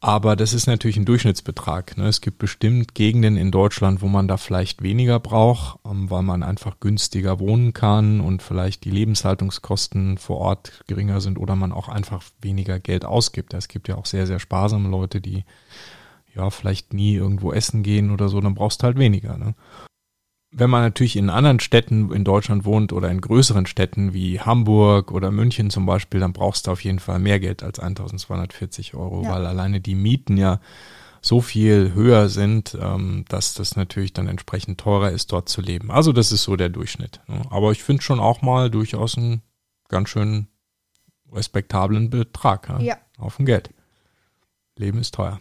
Aber 0.00 0.36
das 0.36 0.52
ist 0.52 0.68
natürlich 0.68 0.96
ein 0.96 1.04
Durchschnittsbetrag. 1.04 1.96
Ne? 1.96 2.06
Es 2.06 2.20
gibt 2.20 2.38
bestimmt 2.38 2.94
Gegenden 2.94 3.36
in 3.36 3.50
Deutschland, 3.50 4.00
wo 4.00 4.06
man 4.06 4.28
da 4.28 4.36
vielleicht 4.36 4.80
weniger 4.80 5.18
braucht, 5.18 5.80
ähm, 5.84 6.08
weil 6.08 6.22
man 6.22 6.44
einfach 6.44 6.78
günstiger 6.78 7.40
wohnen 7.40 7.72
kann 7.72 8.20
und 8.20 8.40
vielleicht 8.40 8.84
die 8.84 8.90
Lebenshaltungskosten 8.90 10.16
vor 10.16 10.38
Ort 10.38 10.84
geringer 10.86 11.20
sind 11.20 11.36
oder 11.36 11.56
man 11.56 11.72
auch 11.72 11.88
einfach 11.88 12.22
weniger 12.40 12.78
Geld 12.78 13.04
ausgibt. 13.04 13.54
Es 13.54 13.66
gibt 13.66 13.88
ja 13.88 13.96
auch 13.96 14.06
sehr, 14.06 14.28
sehr 14.28 14.38
sparsame 14.38 14.88
Leute, 14.88 15.20
die 15.20 15.44
ja 16.32 16.48
vielleicht 16.50 16.94
nie 16.94 17.14
irgendwo 17.14 17.52
essen 17.52 17.82
gehen 17.82 18.12
oder 18.12 18.28
so, 18.28 18.40
dann 18.40 18.54
brauchst 18.54 18.82
du 18.82 18.86
halt 18.86 18.98
weniger. 18.98 19.36
Ne? 19.36 19.54
Wenn 20.50 20.70
man 20.70 20.82
natürlich 20.82 21.16
in 21.16 21.28
anderen 21.28 21.60
Städten 21.60 22.10
in 22.10 22.24
Deutschland 22.24 22.64
wohnt 22.64 22.92
oder 22.94 23.10
in 23.10 23.20
größeren 23.20 23.66
Städten 23.66 24.14
wie 24.14 24.40
Hamburg 24.40 25.12
oder 25.12 25.30
München 25.30 25.68
zum 25.68 25.84
Beispiel, 25.84 26.20
dann 26.20 26.32
brauchst 26.32 26.66
du 26.66 26.70
auf 26.70 26.82
jeden 26.82 27.00
Fall 27.00 27.18
mehr 27.18 27.38
Geld 27.38 27.62
als 27.62 27.78
1240 27.78 28.94
Euro, 28.94 29.22
Ja. 29.24 29.32
weil 29.34 29.44
alleine 29.46 29.80
die 29.80 29.94
Mieten 29.94 30.38
ja 30.38 30.60
so 31.20 31.40
viel 31.42 31.92
höher 31.94 32.28
sind, 32.30 32.78
ähm, 32.80 33.24
dass 33.28 33.52
das 33.54 33.76
natürlich 33.76 34.12
dann 34.14 34.26
entsprechend 34.28 34.80
teurer 34.80 35.10
ist, 35.10 35.32
dort 35.32 35.48
zu 35.50 35.60
leben. 35.60 35.90
Also 35.90 36.12
das 36.12 36.32
ist 36.32 36.44
so 36.44 36.56
der 36.56 36.68
Durchschnitt. 36.70 37.20
Ne? 37.26 37.42
Aber 37.50 37.72
ich 37.72 37.82
finde 37.82 38.02
schon 38.02 38.20
auch 38.20 38.40
mal 38.40 38.70
durchaus 38.70 39.18
einen 39.18 39.42
ganz 39.88 40.08
schön 40.08 40.46
respektablen 41.30 42.08
Betrag 42.08 42.68
ja? 42.70 42.80
Ja. 42.80 42.96
auf 43.18 43.36
dem 43.36 43.44
Geld. 43.46 43.70
Leben 44.78 44.98
ist 45.00 45.14
teuer. 45.14 45.40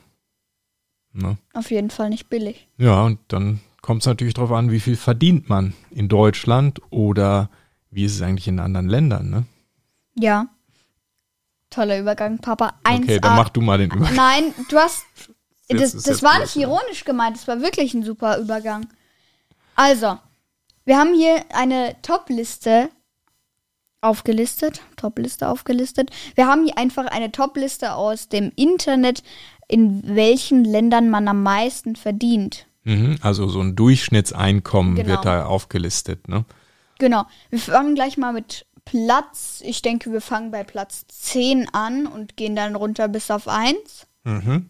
Ne? 1.13 1.37
Auf 1.53 1.71
jeden 1.71 1.91
Fall 1.91 2.09
nicht 2.09 2.29
billig. 2.29 2.67
Ja, 2.77 3.03
und 3.03 3.19
dann 3.29 3.61
kommt 3.87 4.01
es 4.01 4.05
natürlich 4.05 4.33
darauf 4.33 4.51
an, 4.51 4.69
wie 4.69 4.81
viel 4.81 4.97
verdient 4.97 5.47
man 5.47 5.73
in 5.91 6.09
Deutschland 6.09 6.81
oder 6.89 7.49
wie 7.89 8.03
ist 8.03 8.15
es 8.15 8.21
eigentlich 8.21 8.49
in 8.49 8.59
anderen 8.59 8.89
Ländern, 8.89 9.29
ne? 9.29 9.45
Ja. 10.13 10.47
Toller 11.69 11.97
Übergang, 11.97 12.39
Papa. 12.39 12.73
1A. 12.83 13.03
Okay, 13.03 13.19
dann 13.21 13.37
mach 13.37 13.47
du 13.47 13.61
mal 13.61 13.77
den 13.77 13.89
Übergang. 13.89 14.13
Nein, 14.15 14.53
du 14.69 14.77
hast. 14.77 15.05
Das, 15.69 15.91
das 15.91 16.23
war 16.23 16.39
nicht 16.39 16.55
ironisch 16.55 17.03
gemeint, 17.03 17.35
das 17.35 17.45
war 17.45 17.59
wirklich 17.59 17.93
ein 17.93 18.01
super 18.01 18.37
Übergang. 18.37 18.87
Also, 19.75 20.17
wir 20.85 20.97
haben 20.97 21.13
hier 21.13 21.43
eine 21.53 21.97
Top-Liste 22.03 22.89
aufgelistet. 23.99 24.81
Top-Liste 24.95 25.49
aufgelistet. 25.49 26.09
Wir 26.35 26.47
haben 26.47 26.63
hier 26.63 26.77
einfach 26.77 27.07
eine 27.07 27.33
Top-Liste 27.33 27.95
aus 27.95 28.29
dem 28.29 28.53
Internet, 28.55 29.23
in 29.67 30.15
welchen 30.15 30.63
Ländern 30.63 31.09
man 31.09 31.27
am 31.27 31.43
meisten 31.43 31.97
verdient. 31.97 32.65
Mhm, 32.87 33.17
also 33.21 33.47
so 33.49 33.59
ein 33.59 33.75
Durchschnittseinkommen 33.75 34.95
Genau. 34.95 35.09
wird 35.09 35.25
da 35.25 35.45
aufgelistet, 35.45 36.29
ne? 36.29 36.45
Genau. 36.99 37.25
Wir 37.49 37.59
fangen 37.59 37.95
gleich 37.95 38.17
mal 38.17 38.31
mit 38.31 38.65
Platz. 38.85 39.61
Ich 39.65 39.81
denke, 39.81 40.13
wir 40.13 40.21
fangen 40.21 40.51
bei 40.51 40.63
Platz 40.63 41.05
10 41.09 41.67
an 41.73 42.07
und 42.07 42.37
gehen 42.37 42.55
dann 42.55 42.75
runter 42.75 43.09
bis 43.09 43.29
auf 43.29 43.49
1. 43.49 43.75
Mhm. 44.23 44.69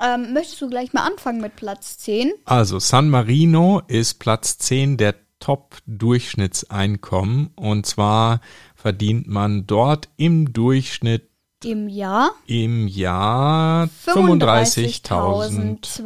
Ähm, 0.00 0.32
möchtest 0.32 0.60
du 0.60 0.68
gleich 0.68 0.92
mal 0.92 1.06
anfangen 1.06 1.40
mit 1.40 1.54
Platz 1.54 1.96
10? 1.98 2.32
Also 2.44 2.80
San 2.80 3.08
Marino 3.08 3.82
ist 3.86 4.14
Platz 4.14 4.58
10 4.58 4.96
der 4.96 5.14
Top-Durchschnittseinkommen. 5.38 7.50
Und 7.54 7.86
zwar 7.86 8.40
verdient 8.74 9.28
man 9.28 9.68
dort 9.68 10.08
im 10.16 10.52
Durchschnitt 10.52 11.28
Im 11.64 11.88
Jahr 11.88 12.32
im 12.46 12.88
Jahr 12.88 13.88
35.000. 14.06 16.02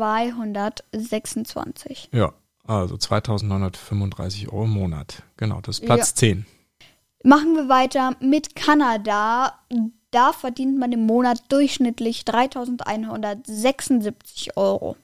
35.226. 0.92 2.08
Ja, 2.12 2.32
also 2.66 2.96
2.935 2.96 4.48
Euro 4.48 4.64
im 4.64 4.70
Monat. 4.70 5.22
Genau, 5.36 5.60
das 5.60 5.78
ist 5.78 5.86
Platz 5.86 6.14
10. 6.14 6.44
Machen 7.22 7.54
wir 7.54 7.68
weiter 7.68 8.16
mit 8.20 8.56
Kanada. 8.56 9.60
Da 10.10 10.32
verdient 10.32 10.78
man 10.78 10.90
im 10.92 11.06
Monat 11.06 11.42
durchschnittlich 11.48 12.22
3.176 12.22 14.56
Euro. 14.56 14.96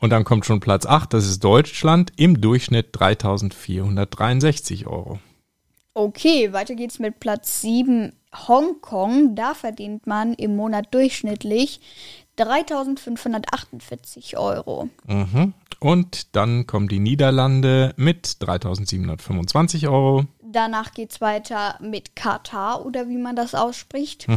Und 0.00 0.10
dann 0.10 0.22
kommt 0.24 0.46
schon 0.46 0.60
Platz 0.60 0.86
8, 0.86 1.12
das 1.12 1.26
ist 1.26 1.42
Deutschland, 1.42 2.12
im 2.16 2.40
Durchschnitt 2.40 2.94
3.463 2.96 4.86
Euro. 4.86 5.18
Okay, 5.98 6.52
weiter 6.52 6.76
geht's 6.76 7.00
mit 7.00 7.18
Platz 7.18 7.60
7 7.60 8.12
Hongkong. 8.46 9.34
Da 9.34 9.54
verdient 9.54 10.06
man 10.06 10.32
im 10.34 10.54
Monat 10.54 10.94
durchschnittlich 10.94 11.80
3.548 12.38 14.36
Euro. 14.36 14.90
Mhm. 15.08 15.54
Und 15.80 16.36
dann 16.36 16.68
kommen 16.68 16.86
die 16.86 17.00
Niederlande 17.00 17.94
mit 17.96 18.36
3.725 18.40 19.90
Euro. 19.90 20.26
Danach 20.40 20.94
geht's 20.94 21.20
weiter 21.20 21.76
mit 21.80 22.14
Katar 22.14 22.86
oder 22.86 23.08
wie 23.08 23.18
man 23.18 23.34
das 23.34 23.56
ausspricht. 23.56 24.28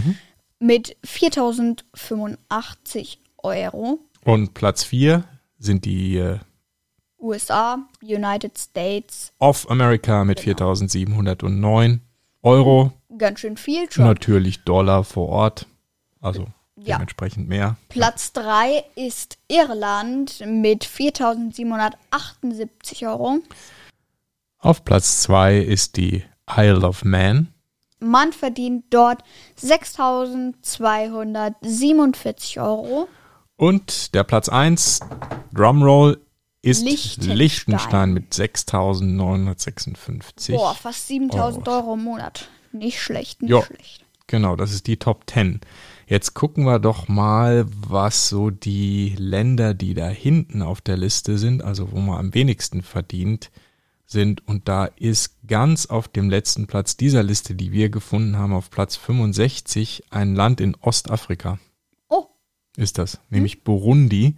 Mit 0.57 0.97
4.085 1.05 3.19
Euro. 3.37 3.99
Und 4.25 4.55
Platz 4.55 4.83
4 4.83 5.25
sind 5.59 5.85
die 5.85 6.17
äh, 6.17 6.39
USA, 7.21 7.77
United 8.01 8.57
States. 8.57 9.31
of 9.39 9.69
America 9.69 10.23
mit 10.25 10.39
4.709 10.41 11.99
Euro. 12.43 12.91
Ganz 13.17 13.39
schön 13.41 13.55
viel 13.57 13.91
schon. 13.91 14.05
Natürlich 14.05 14.63
Dollar 14.63 15.03
vor 15.03 15.27
Ort. 15.29 15.67
Also 16.21 16.47
Ja. 16.77 16.95
dementsprechend 16.95 17.47
mehr. 17.49 17.75
Platz 17.89 18.31
3 18.33 18.83
ist 18.95 19.37
Irland 19.47 20.41
mit 20.45 20.83
4.778 20.85 23.07
Euro. 23.07 23.39
Auf 24.57 24.83
Platz 24.83 25.21
2 25.23 25.57
ist 25.59 25.97
die 25.97 26.23
Isle 26.55 26.87
of 26.87 27.03
Man. 27.05 27.53
Man 27.99 28.33
verdient 28.33 28.85
dort 28.89 29.23
6.247 29.61 32.59
Euro. 32.61 33.07
Und 33.57 34.15
der 34.15 34.23
Platz 34.23 34.49
1, 34.49 35.01
Drumroll, 35.53 36.19
ist 36.61 36.83
Liechtenstein. 36.83 37.37
Liechtenstein, 37.37 38.13
mit 38.13 38.33
6.956. 38.33 40.53
Boah, 40.53 40.75
fast 40.75 41.09
7.000 41.09 41.67
Euro 41.67 41.93
im 41.95 42.03
Monat. 42.03 42.49
Nicht 42.71 43.01
schlecht, 43.01 43.41
nicht 43.41 43.51
Jo. 43.51 43.63
schlecht. 43.63 44.05
Genau, 44.27 44.55
das 44.55 44.71
ist 44.71 44.87
die 44.87 44.97
Top 44.97 45.29
10. 45.29 45.59
Jetzt 46.07 46.33
gucken 46.33 46.65
wir 46.65 46.79
doch 46.79 47.07
mal, 47.07 47.65
was 47.87 48.29
so 48.29 48.49
die 48.49 49.15
Länder, 49.17 49.73
die 49.73 49.93
da 49.93 50.07
hinten 50.07 50.61
auf 50.61 50.81
der 50.81 50.97
Liste 50.97 51.37
sind, 51.37 51.63
also 51.63 51.91
wo 51.91 51.99
man 51.99 52.17
am 52.17 52.33
wenigsten 52.33 52.81
verdient, 52.81 53.51
sind. 54.05 54.45
Und 54.47 54.67
da 54.67 54.85
ist 54.85 55.35
ganz 55.47 55.85
auf 55.85 56.07
dem 56.07 56.29
letzten 56.29 56.67
Platz 56.67 56.97
dieser 56.97 57.23
Liste, 57.23 57.55
die 57.55 57.71
wir 57.71 57.89
gefunden 57.89 58.37
haben, 58.37 58.53
auf 58.53 58.69
Platz 58.69 58.95
65, 58.97 60.03
ein 60.09 60.35
Land 60.35 60.61
in 60.61 60.75
Ostafrika 60.75 61.59
Oh, 62.09 62.25
ist 62.77 62.97
das, 62.97 63.19
nämlich 63.29 63.63
Burundi. 63.63 64.35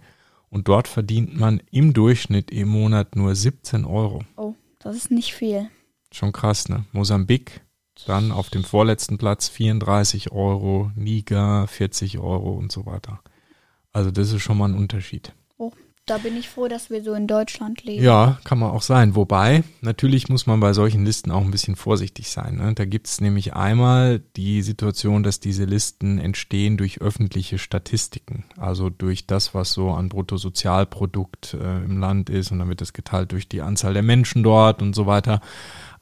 Und 0.54 0.68
dort 0.68 0.86
verdient 0.86 1.36
man 1.36 1.60
im 1.72 1.94
Durchschnitt 1.94 2.52
im 2.52 2.68
Monat 2.68 3.16
nur 3.16 3.34
17 3.34 3.84
Euro. 3.84 4.22
oh, 4.36 4.54
das 4.78 4.94
ist 4.94 5.10
nicht 5.10 5.34
viel. 5.34 5.68
Schon 6.12 6.30
krass, 6.30 6.68
ne? 6.68 6.84
Mosambik, 6.92 7.62
dann 8.06 8.30
auf 8.30 8.50
dem 8.50 8.62
vorletzten 8.62 9.18
Platz 9.18 9.48
34 9.48 10.30
Euro, 10.30 10.92
Niger 10.94 11.66
40 11.66 12.20
Euro 12.20 12.52
und 12.52 12.70
so 12.70 12.86
weiter. 12.86 13.20
Also 13.92 14.12
das 14.12 14.30
ist 14.30 14.42
schon 14.42 14.56
mal 14.56 14.68
ein 14.68 14.76
Unterschied. 14.76 15.34
Da 16.06 16.18
bin 16.18 16.36
ich 16.36 16.50
froh, 16.50 16.68
dass 16.68 16.90
wir 16.90 17.02
so 17.02 17.14
in 17.14 17.26
Deutschland 17.26 17.82
leben. 17.82 18.04
Ja, 18.04 18.38
kann 18.44 18.58
man 18.58 18.70
auch 18.70 18.82
sein. 18.82 19.16
Wobei, 19.16 19.64
natürlich 19.80 20.28
muss 20.28 20.46
man 20.46 20.60
bei 20.60 20.74
solchen 20.74 21.06
Listen 21.06 21.30
auch 21.30 21.40
ein 21.40 21.50
bisschen 21.50 21.76
vorsichtig 21.76 22.28
sein. 22.28 22.56
Ne? 22.56 22.74
Da 22.74 22.84
gibt 22.84 23.06
es 23.06 23.22
nämlich 23.22 23.54
einmal 23.54 24.18
die 24.36 24.60
Situation, 24.60 25.22
dass 25.22 25.40
diese 25.40 25.64
Listen 25.64 26.18
entstehen 26.18 26.76
durch 26.76 27.00
öffentliche 27.00 27.56
Statistiken. 27.56 28.44
Also 28.58 28.90
durch 28.90 29.26
das, 29.26 29.54
was 29.54 29.72
so 29.72 29.92
an 29.92 30.10
Bruttosozialprodukt 30.10 31.54
äh, 31.54 31.84
im 31.84 31.98
Land 32.00 32.28
ist 32.28 32.52
und 32.52 32.58
dann 32.58 32.68
wird 32.68 32.82
das 32.82 32.92
geteilt 32.92 33.32
durch 33.32 33.48
die 33.48 33.62
Anzahl 33.62 33.94
der 33.94 34.02
Menschen 34.02 34.42
dort 34.42 34.82
und 34.82 34.94
so 34.94 35.06
weiter. 35.06 35.40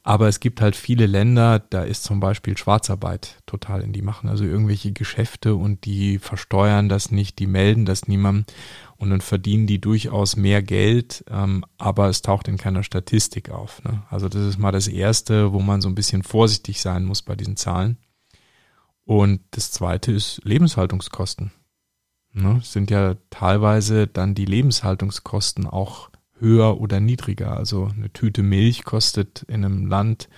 Aber 0.05 0.27
es 0.27 0.41
gibt 0.41 0.61
halt 0.61 0.75
viele 0.75 1.07
Länder, 1.07 1.61
da 1.61 1.85
ist 1.85 2.03
zum 2.03 2.19
Beispiel 2.19 2.59
Schwarzarbeit 2.59 3.41
total 3.47 3.83
in 3.83 3.93
die 3.93 4.03
machen. 4.03 4.29
Also 4.29 4.43
irgendwelche 4.43 4.91
Geschäfte 4.91 5.55
und 5.55 5.85
die 5.85 6.19
versteuern 6.19 6.89
das 6.89 7.13
nicht, 7.13 7.39
die 7.39 7.47
melden 7.47 7.85
das 7.85 8.09
niemandem 8.09 8.47
und 9.03 9.11
dann 9.11 9.21
verdienen 9.21 9.67
die 9.67 9.81
durchaus 9.81 10.37
mehr 10.37 10.63
Geld, 10.63 11.25
ähm, 11.29 11.65
aber 11.77 12.09
es 12.09 12.23
taucht 12.23 12.47
in 12.47 12.57
keiner 12.57 12.85
Statistik 12.85 13.51
auf. 13.51 13.83
Ne? 13.83 14.05
Also 14.11 14.29
das 14.29 14.47
ist 14.47 14.59
mal 14.59 14.71
das 14.71 14.87
Erste, 14.87 15.53
wo 15.53 15.59
man 15.59 15.81
so 15.81 15.89
ein 15.89 15.97
bisschen 15.97 16.23
vorsichtig 16.23 16.81
sein 16.81 17.05
muss 17.05 17.21
bei 17.21 17.35
diesen 17.35 17.57
Zahlen. 17.57 17.99
Und 19.05 19.41
das 19.51 19.73
Zweite 19.73 20.13
ist 20.13 20.41
Lebenshaltungskosten. 20.45 21.51
Ne? 22.33 22.61
Sind 22.63 22.93
ja 22.93 23.17
teilweise 23.29 24.07
dann 24.07 24.37
die 24.37 24.45
Lebenshaltungskosten 24.45 25.67
auch 25.67 26.09
höher 26.39 26.81
oder 26.81 27.01
niedriger. 27.01 27.57
Also 27.57 27.87
eine 27.93 28.13
Tüte 28.13 28.45
Milch 28.45 28.85
kostet 28.85 29.43
in 29.49 29.65
einem 29.65 29.87
Land, 29.87 30.29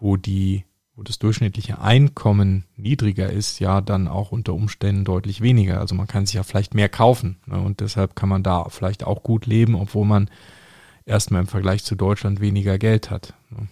wo 0.00 0.16
die, 0.16 0.64
wo 1.00 1.02
das 1.02 1.18
durchschnittliche 1.18 1.80
Einkommen 1.80 2.66
niedriger 2.76 3.30
ist, 3.30 3.58
ja 3.58 3.80
dann 3.80 4.06
auch 4.06 4.32
unter 4.32 4.52
Umständen 4.52 5.06
deutlich 5.06 5.40
weniger. 5.40 5.80
Also 5.80 5.94
man 5.94 6.06
kann 6.06 6.26
sich 6.26 6.34
ja 6.34 6.42
vielleicht 6.42 6.74
mehr 6.74 6.90
kaufen. 6.90 7.38
Ne? 7.46 7.58
Und 7.58 7.80
deshalb 7.80 8.14
kann 8.14 8.28
man 8.28 8.42
da 8.42 8.64
vielleicht 8.68 9.04
auch 9.04 9.22
gut 9.22 9.46
leben, 9.46 9.76
obwohl 9.76 10.04
man 10.04 10.28
erstmal 11.06 11.40
im 11.40 11.46
Vergleich 11.46 11.84
zu 11.84 11.94
Deutschland 11.94 12.42
weniger 12.42 12.76
Geld 12.76 13.10
hat. 13.10 13.32
Ne? 13.48 13.68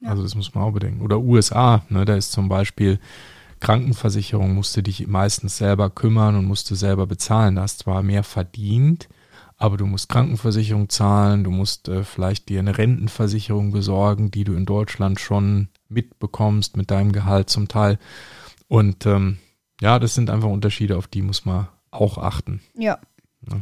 Ja. 0.00 0.10
Also 0.10 0.22
das 0.22 0.34
muss 0.34 0.54
man 0.54 0.64
auch 0.64 0.72
bedenken. 0.72 1.00
Oder 1.00 1.18
USA, 1.18 1.82
ne? 1.88 2.04
da 2.04 2.14
ist 2.14 2.32
zum 2.32 2.50
Beispiel 2.50 3.00
Krankenversicherung, 3.60 4.52
musst 4.52 4.76
du 4.76 4.82
dich 4.82 5.06
meistens 5.06 5.56
selber 5.56 5.88
kümmern 5.88 6.36
und 6.36 6.44
musst 6.44 6.70
du 6.70 6.74
selber 6.74 7.06
bezahlen. 7.06 7.54
Da 7.56 7.62
hast 7.62 7.78
zwar 7.78 8.02
mehr 8.02 8.22
verdient, 8.22 9.08
aber 9.56 9.78
du 9.78 9.86
musst 9.86 10.10
Krankenversicherung 10.10 10.90
zahlen, 10.90 11.42
du 11.42 11.50
musst 11.50 11.88
äh, 11.88 12.04
vielleicht 12.04 12.50
dir 12.50 12.58
eine 12.58 12.76
Rentenversicherung 12.76 13.72
besorgen, 13.72 14.30
die 14.30 14.44
du 14.44 14.52
in 14.52 14.66
Deutschland 14.66 15.18
schon 15.18 15.68
mitbekommst 15.92 16.76
mit 16.76 16.90
deinem 16.90 17.12
Gehalt 17.12 17.50
zum 17.50 17.68
Teil. 17.68 17.98
Und 18.68 19.06
ähm, 19.06 19.38
ja, 19.80 19.98
das 19.98 20.14
sind 20.14 20.30
einfach 20.30 20.48
Unterschiede, 20.48 20.96
auf 20.96 21.06
die 21.06 21.22
muss 21.22 21.44
man 21.44 21.68
auch 21.90 22.18
achten. 22.18 22.60
Ja. 22.76 22.98
Ja. 23.48 23.60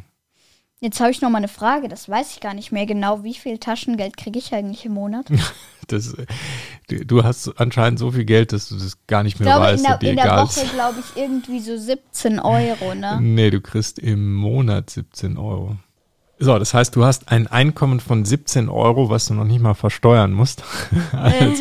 Jetzt 0.82 0.98
habe 1.00 1.10
ich 1.10 1.20
noch 1.20 1.28
mal 1.28 1.38
eine 1.38 1.48
Frage, 1.48 1.88
das 1.88 2.08
weiß 2.08 2.32
ich 2.34 2.40
gar 2.40 2.54
nicht 2.54 2.72
mehr 2.72 2.86
genau. 2.86 3.22
Wie 3.22 3.34
viel 3.34 3.58
Taschengeld 3.58 4.16
kriege 4.16 4.38
ich 4.38 4.54
eigentlich 4.54 4.84
im 4.84 4.92
Monat? 4.92 5.26
Das, 5.86 6.14
äh, 6.14 7.04
du, 7.04 7.24
hast 7.24 7.60
anscheinend 7.60 7.98
so 7.98 8.12
viel 8.12 8.24
Geld, 8.24 8.52
dass 8.52 8.68
du 8.68 8.76
das 8.76 8.96
gar 9.08 9.24
nicht 9.24 9.34
Ich 9.34 9.40
mehr 9.40 9.48
glaube, 9.48 9.64
weißt 9.64 9.84
in 9.84 9.88
der, 9.88 9.98
dir 9.98 10.10
in 10.10 10.16
der 10.16 10.36
Woche, 10.36 10.64
glaube 10.72 11.00
ich, 11.00 11.20
irgendwie 11.20 11.58
so 11.58 11.76
17 11.76 12.38
Euro, 12.38 12.94
ne? 12.94 13.18
Nee, 13.20 13.50
du 13.50 13.60
kriegst 13.60 13.98
im 13.98 14.34
Monat 14.34 14.90
17 14.90 15.36
Euro. 15.36 15.78
So, 16.38 16.56
das 16.60 16.74
heißt, 16.74 16.94
du 16.94 17.04
hast 17.04 17.32
ein 17.32 17.48
Einkommen 17.48 17.98
von 17.98 18.24
17 18.24 18.68
Euro, 18.68 19.10
was 19.10 19.26
du 19.26 19.34
noch 19.34 19.44
nicht 19.44 19.60
mal 19.60 19.74
versteuern 19.74 20.30
musst 20.30 20.62
als, 21.12 21.60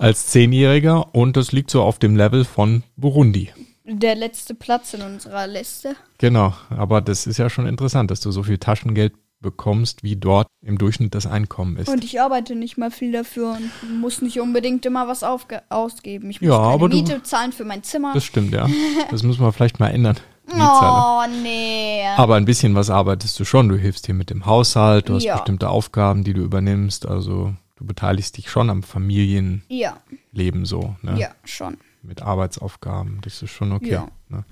als 0.00 0.26
Zehnjähriger 0.28 1.14
und 1.14 1.36
das 1.36 1.52
liegt 1.52 1.70
so 1.70 1.82
auf 1.82 1.98
dem 1.98 2.16
Level 2.16 2.44
von 2.44 2.82
Burundi. 2.96 3.50
Der 3.84 4.14
letzte 4.14 4.54
Platz 4.54 4.94
in 4.94 5.02
unserer 5.02 5.46
Liste. 5.46 5.96
Genau, 6.18 6.54
aber 6.70 7.00
das 7.00 7.26
ist 7.26 7.38
ja 7.38 7.50
schon 7.50 7.66
interessant, 7.66 8.10
dass 8.10 8.20
du 8.20 8.30
so 8.30 8.42
viel 8.42 8.58
Taschengeld 8.58 9.14
bekommst, 9.40 10.02
wie 10.02 10.16
dort 10.16 10.46
im 10.62 10.76
Durchschnitt 10.78 11.14
das 11.14 11.26
Einkommen 11.26 11.76
ist. 11.78 11.88
Und 11.88 12.04
ich 12.04 12.20
arbeite 12.20 12.54
nicht 12.54 12.76
mal 12.76 12.90
viel 12.90 13.10
dafür 13.10 13.52
und 13.56 14.00
muss 14.00 14.20
nicht 14.22 14.38
unbedingt 14.38 14.84
immer 14.86 15.08
was 15.08 15.22
ausgeben. 15.22 16.30
Ich 16.30 16.40
muss 16.40 16.48
Ja, 16.48 16.58
aber 16.58 16.88
du- 16.88 16.96
Miete 16.98 17.22
zahlen 17.22 17.52
für 17.52 17.64
mein 17.64 17.82
Zimmer. 17.82 18.12
Das 18.14 18.24
stimmt, 18.24 18.52
ja. 18.52 18.68
Das 19.10 19.22
müssen 19.22 19.40
wir 19.40 19.52
vielleicht 19.52 19.80
mal 19.80 19.88
ändern. 19.88 20.16
Oh, 20.52 21.22
nee. 21.42 22.02
Aber 22.16 22.34
ein 22.34 22.44
bisschen 22.44 22.74
was 22.74 22.90
arbeitest 22.90 23.38
du 23.40 23.44
schon. 23.44 23.68
Du 23.68 23.76
hilfst 23.76 24.06
hier 24.06 24.14
mit 24.14 24.30
dem 24.30 24.46
Haushalt, 24.46 25.08
du 25.08 25.14
hast 25.14 25.22
Ja. 25.24 25.36
bestimmte 25.36 25.68
Aufgaben, 25.70 26.22
die 26.24 26.32
du 26.34 26.42
übernimmst. 26.42 27.06
Also 27.06 27.54
du 27.80 27.86
beteiligst 27.86 28.36
dich 28.36 28.48
schon 28.50 28.68
am 28.70 28.84
Familienleben 28.84 29.64
Ja, 29.68 29.96
so, 30.64 30.94
ne? 31.02 31.18
ja, 31.18 31.30
schon. 31.44 31.78
Mit 32.02 32.22
Arbeitsaufgaben. 32.22 33.18
Das 33.22 33.42
ist 33.42 33.50
schon 33.50 33.72
okay. 33.72 33.90
Ja. 33.92 34.08
Ne? 34.28 34.44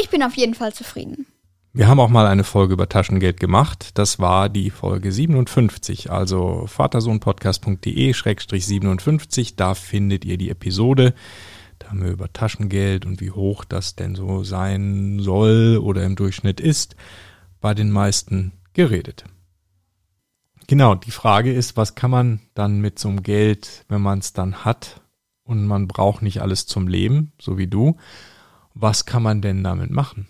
Ich 0.00 0.08
bin 0.08 0.22
auf 0.22 0.34
jeden 0.36 0.54
Fall 0.54 0.72
zufrieden. 0.72 1.26
Wir 1.72 1.88
haben 1.88 1.98
auch 1.98 2.08
mal 2.08 2.28
eine 2.28 2.44
Folge 2.44 2.74
über 2.74 2.88
Taschengeld 2.88 3.40
gemacht. 3.40 3.98
Das 3.98 4.20
war 4.20 4.48
die 4.48 4.70
Folge 4.70 5.10
57, 5.10 6.12
also 6.12 6.66
vatersohnpodcast.de-57. 6.68 9.54
Da 9.56 9.74
findet 9.74 10.24
ihr 10.24 10.38
die 10.38 10.50
Episode. 10.50 11.12
Da 11.80 11.88
haben 11.88 12.04
wir 12.04 12.12
über 12.12 12.32
Taschengeld 12.32 13.04
und 13.04 13.20
wie 13.20 13.32
hoch 13.32 13.64
das 13.64 13.96
denn 13.96 14.14
so 14.14 14.44
sein 14.44 15.18
soll 15.18 15.80
oder 15.82 16.04
im 16.04 16.14
Durchschnitt 16.14 16.60
ist, 16.60 16.94
bei 17.60 17.74
den 17.74 17.90
meisten 17.90 18.52
geredet. 18.72 19.24
Genau, 20.66 20.94
die 20.94 21.10
Frage 21.10 21.52
ist, 21.52 21.76
was 21.76 21.94
kann 21.94 22.10
man 22.10 22.40
dann 22.54 22.80
mit 22.80 22.98
so 22.98 23.08
einem 23.08 23.22
Geld, 23.22 23.84
wenn 23.88 24.00
man 24.00 24.18
es 24.18 24.32
dann 24.32 24.64
hat 24.64 25.00
und 25.44 25.66
man 25.66 25.88
braucht 25.88 26.22
nicht 26.22 26.40
alles 26.40 26.66
zum 26.66 26.88
Leben, 26.88 27.32
so 27.40 27.58
wie 27.58 27.66
du, 27.66 27.96
was 28.74 29.04
kann 29.04 29.22
man 29.22 29.42
denn 29.42 29.62
damit 29.62 29.90
machen? 29.90 30.26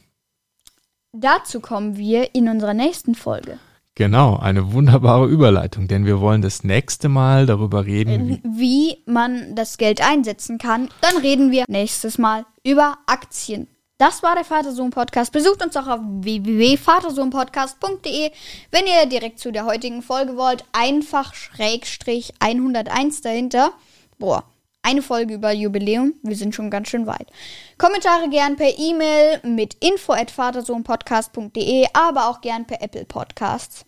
Dazu 1.13 1.61
kommen 1.61 1.97
wir 1.97 2.35
in 2.35 2.49
unserer 2.49 2.75
nächsten 2.75 3.15
Folge. 3.15 3.59
Genau, 3.95 4.37
eine 4.37 4.73
wunderbare 4.73 5.29
Überleitung, 5.29 5.87
denn 5.87 6.05
wir 6.05 6.19
wollen 6.19 6.43
das 6.43 6.65
nächste 6.65 7.09
Mal 7.09 7.47
darüber 7.47 7.87
reden, 7.87 8.29
wie, 8.29 8.43
Wie 8.43 9.03
man 9.07 9.55
das 9.55 9.79
Geld 9.79 10.01
einsetzen 10.01 10.59
kann. 10.59 10.89
Dann 11.01 11.19
reden 11.19 11.53
wir 11.53 11.65
nächstes 11.69 12.19
Mal 12.19 12.45
über 12.65 12.99
Aktien. 13.07 13.69
Das 13.97 14.25
war 14.25 14.35
der 14.35 14.45
Vatersohn-Podcast. 14.45 15.31
Besucht 15.31 15.65
uns 15.65 15.77
auch 15.77 15.87
auf 15.87 16.01
www.vatersohnpodcast.de. 16.03 18.33
Wenn 18.73 18.87
ihr 18.87 19.07
direkt 19.07 19.39
zu 19.39 19.53
der 19.53 19.67
heutigen 19.67 20.03
Folge 20.03 20.37
wollt, 20.37 20.65
einfach 20.73 21.33
Schrägstrich 21.33 22.35
101 22.41 23.21
dahinter. 23.21 23.71
Boah, 24.19 24.43
eine 24.83 25.01
Folge 25.01 25.35
über 25.35 25.53
Jubiläum. 25.53 26.15
Wir 26.25 26.35
sind 26.35 26.57
schon 26.57 26.71
ganz 26.71 26.89
schön 26.89 27.07
weit. 27.07 27.31
Kommentare 27.79 28.29
gern 28.31 28.57
per 28.57 28.77
E-Mail 28.77 29.39
mit 29.45 29.75
info@vatersohnpodcast.de, 29.75 31.87
aber 31.93 32.31
auch 32.31 32.41
gern 32.41 32.67
per 32.67 32.83
Apple 32.83 33.05
Podcasts. 33.05 33.85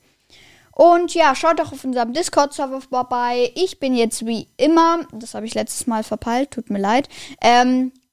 Und 0.71 1.15
ja, 1.15 1.35
schaut 1.35 1.59
doch 1.59 1.73
auf 1.73 1.83
unserem 1.83 2.13
Discord-Server 2.13 2.81
vorbei. 2.81 3.51
Ich 3.57 3.81
bin 3.81 3.97
jetzt 3.97 4.25
wie 4.25 4.47
immer, 4.57 5.01
das 5.11 5.35
habe 5.35 5.47
ich 5.47 5.55
letztes 5.55 5.89
Mal 5.89 6.05
verpeilt, 6.05 6.53
tut 6.53 6.71
mir 6.71 6.79
leid. 6.79 7.09
Ähm, 7.41 7.91
äh, 7.93 8.06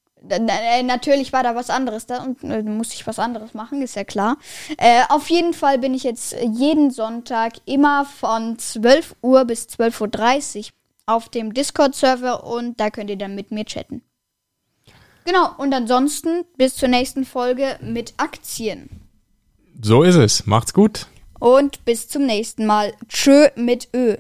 natürlich 0.84 1.34
war 1.34 1.44
da 1.44 1.56
was 1.56 1.70
anderes 1.70 2.06
da 2.06 2.24
und 2.24 2.44
äh, 2.44 2.64
musste 2.64 2.96
ich 2.96 3.06
was 3.06 3.20
anderes 3.20 3.54
machen, 3.54 3.82
ist 3.82 3.96
ja 3.96 4.04
klar. 4.04 4.38
Äh, 4.78 5.02
auf 5.10 5.30
jeden 5.30 5.54
Fall 5.54 5.80
bin 5.80 5.94
ich 5.94 6.04
jetzt 6.04 6.36
jeden 6.42 6.92
Sonntag 6.92 7.54
immer 7.66 8.06
von 8.06 8.58
12 8.58 9.16
Uhr 9.22 9.46
bis 9.46 9.68
12.30 9.68 10.58
Uhr 10.58 10.66
auf 11.06 11.30
dem 11.30 11.54
Discord-Server 11.54 12.46
und 12.46 12.80
da 12.80 12.90
könnt 12.90 13.10
ihr 13.10 13.18
dann 13.18 13.36
mit 13.36 13.52
mir 13.52 13.66
chatten. 13.66 14.02
Genau, 15.26 15.52
und 15.58 15.74
ansonsten 15.74 16.44
bis 16.58 16.76
zur 16.76 16.90
nächsten 16.90 17.26
Folge 17.26 17.78
mit 17.82 18.14
Aktien. 18.18 18.90
so 19.82 20.04
ist 20.04 20.16
es. 20.16 20.46
Macht's 20.46 20.74
gut. 20.74 21.08
Und 21.40 21.84
bis 21.86 22.08
zum 22.08 22.26
nächsten 22.26 22.66
Mal. 22.66 22.94
Tschö 23.08 23.50
mit 23.56 23.90
Ö. 23.94 24.18